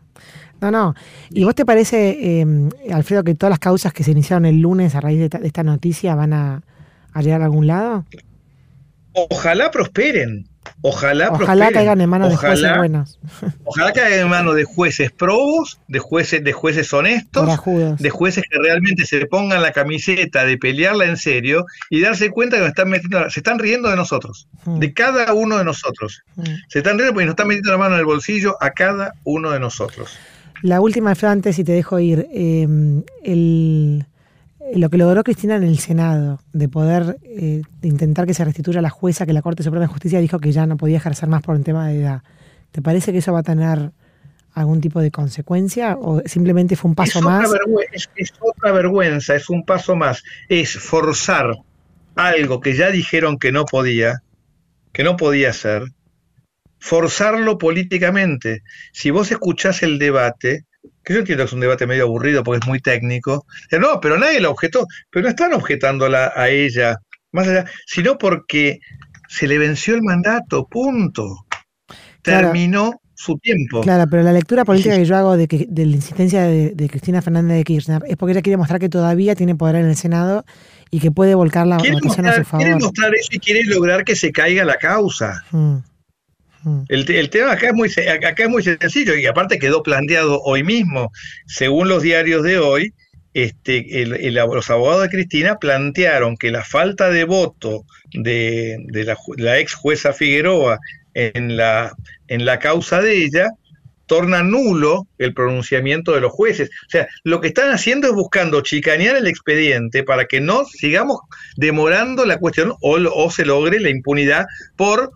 No, 0.61 0.71
no. 0.71 0.95
¿Y 1.31 1.45
vos 1.45 1.55
te 1.55 1.65
parece, 1.65 2.41
em, 2.41 2.69
Alfredo, 2.93 3.25
que 3.25 3.35
todas 3.35 3.49
las 3.49 3.59
causas 3.59 3.95
que 3.95 4.05
se 4.05 4.11
iniciaron 4.11 4.45
el 4.45 4.61
lunes 4.61 4.95
a 4.95 5.01
raíz 5.01 5.31
de, 5.31 5.47
esta 5.47 5.63
noticia 5.63 6.15
van 6.15 6.35
a, 6.35 6.63
llegar 7.23 7.41
a 7.41 7.47
algún 7.47 7.67
lado? 7.67 8.05
Ojalá 9.15 9.71
prosperen. 9.71 10.47
Ojalá, 10.83 11.31
ojalá 11.31 11.71
caigan 11.71 12.01
en 12.01 12.09
manos 12.09 12.31
de 12.31 12.37
jueces 12.37 12.77
buenos. 12.77 13.19
Ojalá 13.65 13.93
caigan 13.93 14.21
en 14.21 14.29
manos 14.29 14.55
de 14.55 14.65
jueces 14.65 15.11
probos, 15.11 15.81
de 15.89 15.99
jueces, 15.99 16.43
de 16.45 16.53
jueces 16.53 16.93
honestos, 16.93 17.49
de 17.99 18.11
jueces 18.11 18.45
que 18.49 18.59
realmente 18.59 19.05
se 19.07 19.27
pongan 19.27 19.63
la 19.63 19.73
camiseta 19.73 20.45
de 20.45 20.57
pelearla 20.59 21.07
en 21.07 21.17
serio 21.17 21.67
y 21.91 22.01
darse 22.01 22.31
cuenta 22.31 22.57
que 22.57 22.61
nos 22.61 22.69
están 22.71 22.89
metiendo, 22.89 23.31
se 23.31 23.41
están 23.41 23.59
riendo 23.59 23.89
de 23.91 23.97
nosotros, 23.97 24.49
mm. 24.65 24.79
de 24.79 24.93
cada 24.93 25.33
uno 25.35 25.59
de 25.59 25.65
nosotros. 25.65 26.23
Mm. 26.37 26.43
Se 26.69 26.79
están 26.79 26.99
riendo 26.99 27.15
porque 27.15 27.27
nos 27.27 27.33
están 27.33 27.49
metiendo 27.49 27.73
la 27.73 27.79
mano 27.79 27.95
en 27.95 28.01
el 28.01 28.07
bolsillo 28.07 28.57
a 28.61 28.71
cada 28.71 29.15
uno 29.25 29.51
de 29.51 29.61
nosotros. 29.61 30.19
La 30.63 30.81
última, 30.81 31.11
Alfredo, 31.11 31.33
antes 31.33 31.59
y 31.59 31.65
te 31.65 31.73
dejo 31.73 31.99
ir. 32.01 32.27
Em, 32.33 33.05
el 33.23 34.07
lo 34.75 34.91
que 34.91 34.99
logró 34.99 35.25
Cristina 35.25 35.57
en 35.57 35.63
el 35.63 35.79
Senado, 35.79 36.41
de 36.53 36.69
poder 36.69 37.19
eh, 37.25 37.63
intentar 37.83 38.27
que 38.27 38.35
se 38.35 38.45
restituya 38.45 38.81
a 38.81 38.83
la 38.83 38.91
jueza 38.91 39.27
que 39.27 39.33
la 39.33 39.43
Corte 39.43 39.63
Suprema 39.63 39.87
de 39.87 39.93
Justicia 39.93 40.21
dijo 40.21 40.39
que 40.39 40.53
ya 40.53 40.67
no 40.67 40.77
podía 40.77 40.99
ejercer 40.99 41.29
más 41.29 41.43
por 41.43 41.57
un 41.57 41.65
tema 41.65 41.89
de 41.89 42.01
edad. 42.01 42.23
¿Te 42.73 42.83
parece 42.83 43.13
que 43.13 43.19
eso 43.19 43.33
va 43.33 43.41
a 43.41 43.43
tener 43.43 43.93
algún 44.55 44.81
tipo 44.81 45.01
de 45.01 45.11
consecuencia 45.11 45.97
o 45.99 46.23
simplemente 46.27 46.77
fue 46.77 46.91
un 46.91 46.95
paso 46.95 47.21
más? 47.23 47.51
es, 47.93 48.11
es, 48.17 48.33
otra 48.41 48.73
vergüenza, 48.73 49.37
es 49.37 49.49
un 49.49 49.65
paso 49.65 49.97
más. 49.97 50.23
Es 50.49 50.77
forzar 50.77 51.53
algo 52.15 52.61
que 52.61 52.75
ya 52.75 52.91
dijeron 52.91 53.39
que 53.39 53.53
no 53.53 53.65
podía, 53.65 54.23
que 54.93 55.05
no 55.05 55.17
podía 55.17 55.51
hacer, 55.51 55.85
forzarlo 56.79 57.59
políticamente. 57.59 58.63
Si 58.93 59.11
vos 59.11 59.31
escuchás 59.31 59.83
el 59.83 59.99
debate, 59.99 60.65
que 61.09 61.15
yo 61.15 61.21
entiendo 61.21 61.45
que 61.45 61.47
es 61.47 61.53
un 61.55 61.61
debate 61.61 61.87
medio 61.87 62.05
aburrido 62.05 62.45
porque 62.45 62.61
es 62.63 62.69
muy 62.69 62.81
técnico. 62.81 63.47
No, 63.73 63.99
pero 63.99 64.19
nadie 64.19 64.41
la 64.41 64.51
objetó, 64.51 64.87
pero 65.11 65.23
no 65.23 65.31
están 65.31 65.55
objetándola 65.55 66.35
a 66.37 66.51
ella, 66.51 66.99
más 67.33 67.49
allá, 67.49 67.65
sino 67.87 68.19
porque 68.19 68.79
se 69.27 69.47
le 69.47 69.57
venció 69.57 69.95
el 69.95 70.03
mandato, 70.03 70.67
punto. 70.67 71.47
Terminó 72.21 73.01
su 73.15 73.39
tiempo. 73.39 73.81
Claro, 73.81 74.05
pero 74.11 74.23
la 74.23 74.35
lectura 74.35 74.67
política 74.67 74.97
que 74.97 75.07
yo 75.07 75.17
hago 75.17 75.39
de, 75.39 75.49
que, 75.49 75.67
de 75.67 75.87
la 75.87 75.97
insistencia 75.97 76.43
de, 76.43 76.89
Cristina 76.91 77.23
Fernández 77.23 77.57
de 77.57 77.65
Kirchner 77.65 78.03
es 78.07 78.19
porque 78.19 78.33
ella 78.33 78.43
quiere 78.43 78.59
mostrar 78.59 78.79
que 78.79 78.91
todavía 78.91 79.35
tiene 79.35 79.55
poder 79.55 79.77
en 79.77 79.87
el 79.87 79.97
Senado 79.97 80.45
y 80.91 81.01
que 81.01 81.11
puede 81.11 81.35
volcar 81.35 81.67
la 81.67 81.79
votación 81.79 82.27
a 82.27 82.35
su 82.35 82.45
favor. 82.45 82.67
Quiere 82.67 82.79
mostrar 82.79 83.15
eso 83.15 83.29
y 83.33 83.39
quiere 83.39 83.65
lograr 83.65 84.05
que 84.05 84.15
se 84.15 84.31
caiga 84.31 84.67
la 84.67 84.77
causa. 84.77 85.43
Mm. 85.53 85.79
Mm. 86.63 86.83
El, 86.89 87.31
tema 87.31 87.53
acá 87.53 87.69
es, 87.69 87.75
muy, 87.75 87.89
acá 87.89 88.43
es 88.43 88.49
muy 88.49 88.63
sencillo 88.63 89.15
y 89.17 89.27
aparte 89.27 89.59
quedó 89.59 89.83
planteado 89.83 90.41
hoy 90.43 90.63
mismo, 90.63 91.13
según 91.47 91.89
los 91.89 92.03
diarios 92.03 92.43
de 92.43 92.59
hoy, 92.59 92.93
este, 93.35 94.07
los 94.07 94.71
abogados 94.71 95.03
de 95.03 95.11
Cristina 95.11 95.59
plantearon 95.59 96.37
que 96.37 96.51
la 96.51 96.65
falta 96.65 97.11
de 97.11 97.25
voto 97.25 97.85
de, 98.13 98.79
la, 99.37 99.59
ex 99.59 99.75
jueza 99.75 100.13
Figueroa 100.13 100.79
en 101.15 101.57
la, 101.57 101.95
en 102.27 102.45
la 102.45 102.59
causa 102.59 103.01
de 103.01 103.25
ella 103.25 103.51
torna 104.07 104.43
nulo 104.43 105.07
el 105.19 105.35
pronunciamiento 105.35 106.15
de 106.15 106.23
los 106.23 106.33
jueces. 106.33 106.71
O 106.87 106.91
sea, 106.91 107.07
lo 107.23 107.41
que 107.41 107.49
están 107.49 107.71
haciendo 107.71 108.09
es 108.09 108.15
buscando 108.15 108.63
chicanear 108.63 109.17
el 109.17 109.27
expediente 109.27 110.03
para 110.03 110.25
que 110.25 110.41
no 110.41 110.65
sigamos 110.65 111.21
demorando 111.57 112.25
la 112.25 112.39
cuestión 112.39 112.75
o, 112.81 112.97
o 112.97 113.31
se 113.31 113.45
logre 113.45 113.79
la 113.79 113.91
impunidad 113.91 114.47
por 114.77 115.13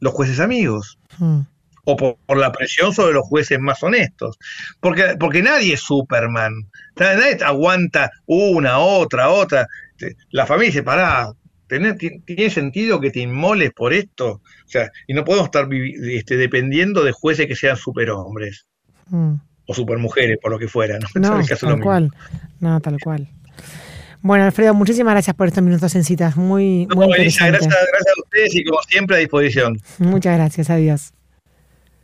los 0.00 0.12
jueces 0.12 0.40
amigos. 0.40 0.98
Hmm. 1.18 1.40
O 1.84 1.96
por, 1.96 2.36
la 2.36 2.52
presión 2.52 2.92
sobre 2.92 3.14
los 3.14 3.26
jueces 3.26 3.58
más 3.58 3.82
honestos. 3.82 4.38
Porque, 4.80 5.16
porque 5.18 5.42
nadie 5.42 5.74
es 5.74 5.80
Superman. 5.80 6.52
Nadie 6.96 7.38
aguanta 7.42 8.10
una, 8.26 8.78
otra, 8.78 9.30
otra. 9.30 9.66
La 10.30 10.46
familia 10.46 10.68
dice, 10.68 10.82
pará, 10.82 11.32
¿tiene 11.66 12.50
sentido 12.50 13.00
que 13.00 13.10
te 13.10 13.20
inmoles 13.20 13.72
por 13.72 13.92
esto? 13.92 14.28
O 14.32 14.68
sea, 14.68 14.90
y 15.06 15.14
no 15.14 15.24
podemos 15.24 15.46
estar 15.46 15.68
este, 15.72 16.36
dependiendo 16.36 17.02
de 17.02 17.12
jueces 17.12 17.46
que 17.46 17.56
sean 17.56 17.76
superhombres. 17.76 18.66
Hmm. 19.06 19.36
O 19.66 19.74
supermujeres, 19.74 20.38
por 20.40 20.50
lo 20.50 20.58
que 20.58 20.68
fuera. 20.68 20.98
No, 21.14 21.42
tal 21.60 21.80
cual. 21.80 22.10
No, 22.60 22.80
tal 22.80 22.98
cual. 23.00 23.28
Bueno, 24.22 24.44
Alfredo, 24.44 24.74
muchísimas 24.74 25.14
gracias 25.14 25.34
por 25.34 25.48
estos 25.48 25.62
minutos 25.62 25.94
en 25.94 26.04
citas. 26.04 26.36
Muy, 26.36 26.86
muy 26.94 27.08
gracias, 27.08 27.48
gracias 27.48 27.74
a 27.74 28.20
ustedes 28.22 28.54
y 28.54 28.64
como 28.64 28.80
siempre 28.82 29.16
a 29.16 29.18
disposición. 29.20 29.80
Muchas 29.98 30.36
gracias, 30.36 30.68
adiós. 30.68 31.12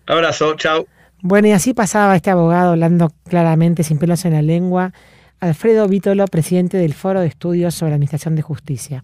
Abrazo, 0.07 0.55
chao. 0.57 0.87
Bueno, 1.21 1.49
y 1.49 1.53
así 1.53 1.75
pasaba 1.75 2.17
este 2.17 2.31
abogado 2.31 2.73
hablando 2.73 3.13
claramente, 3.29 3.83
sin 3.83 3.99
pelos 3.99 4.25
en 4.25 4.33
la 4.33 4.43
lengua, 4.43 4.93
Alfredo 5.41 5.89
Vítolo, 5.89 6.27
presidente 6.27 6.77
del 6.79 6.95
Foro 6.95 7.21
de 7.21 7.27
Estudios 7.27 7.75
sobre 7.75 7.95
Administración 7.95 8.37
de 8.37 8.43
Justicia. 8.43 9.03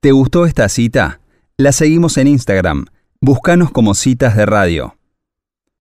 ¿Te 0.00 0.12
gustó 0.12 0.44
esta 0.44 0.68
cita? 0.68 1.20
La 1.56 1.72
seguimos 1.72 2.18
en 2.18 2.26
Instagram. 2.26 2.86
Búscanos 3.20 3.70
como 3.70 3.94
citas 3.94 4.36
de 4.36 4.44
radio. 4.44 4.96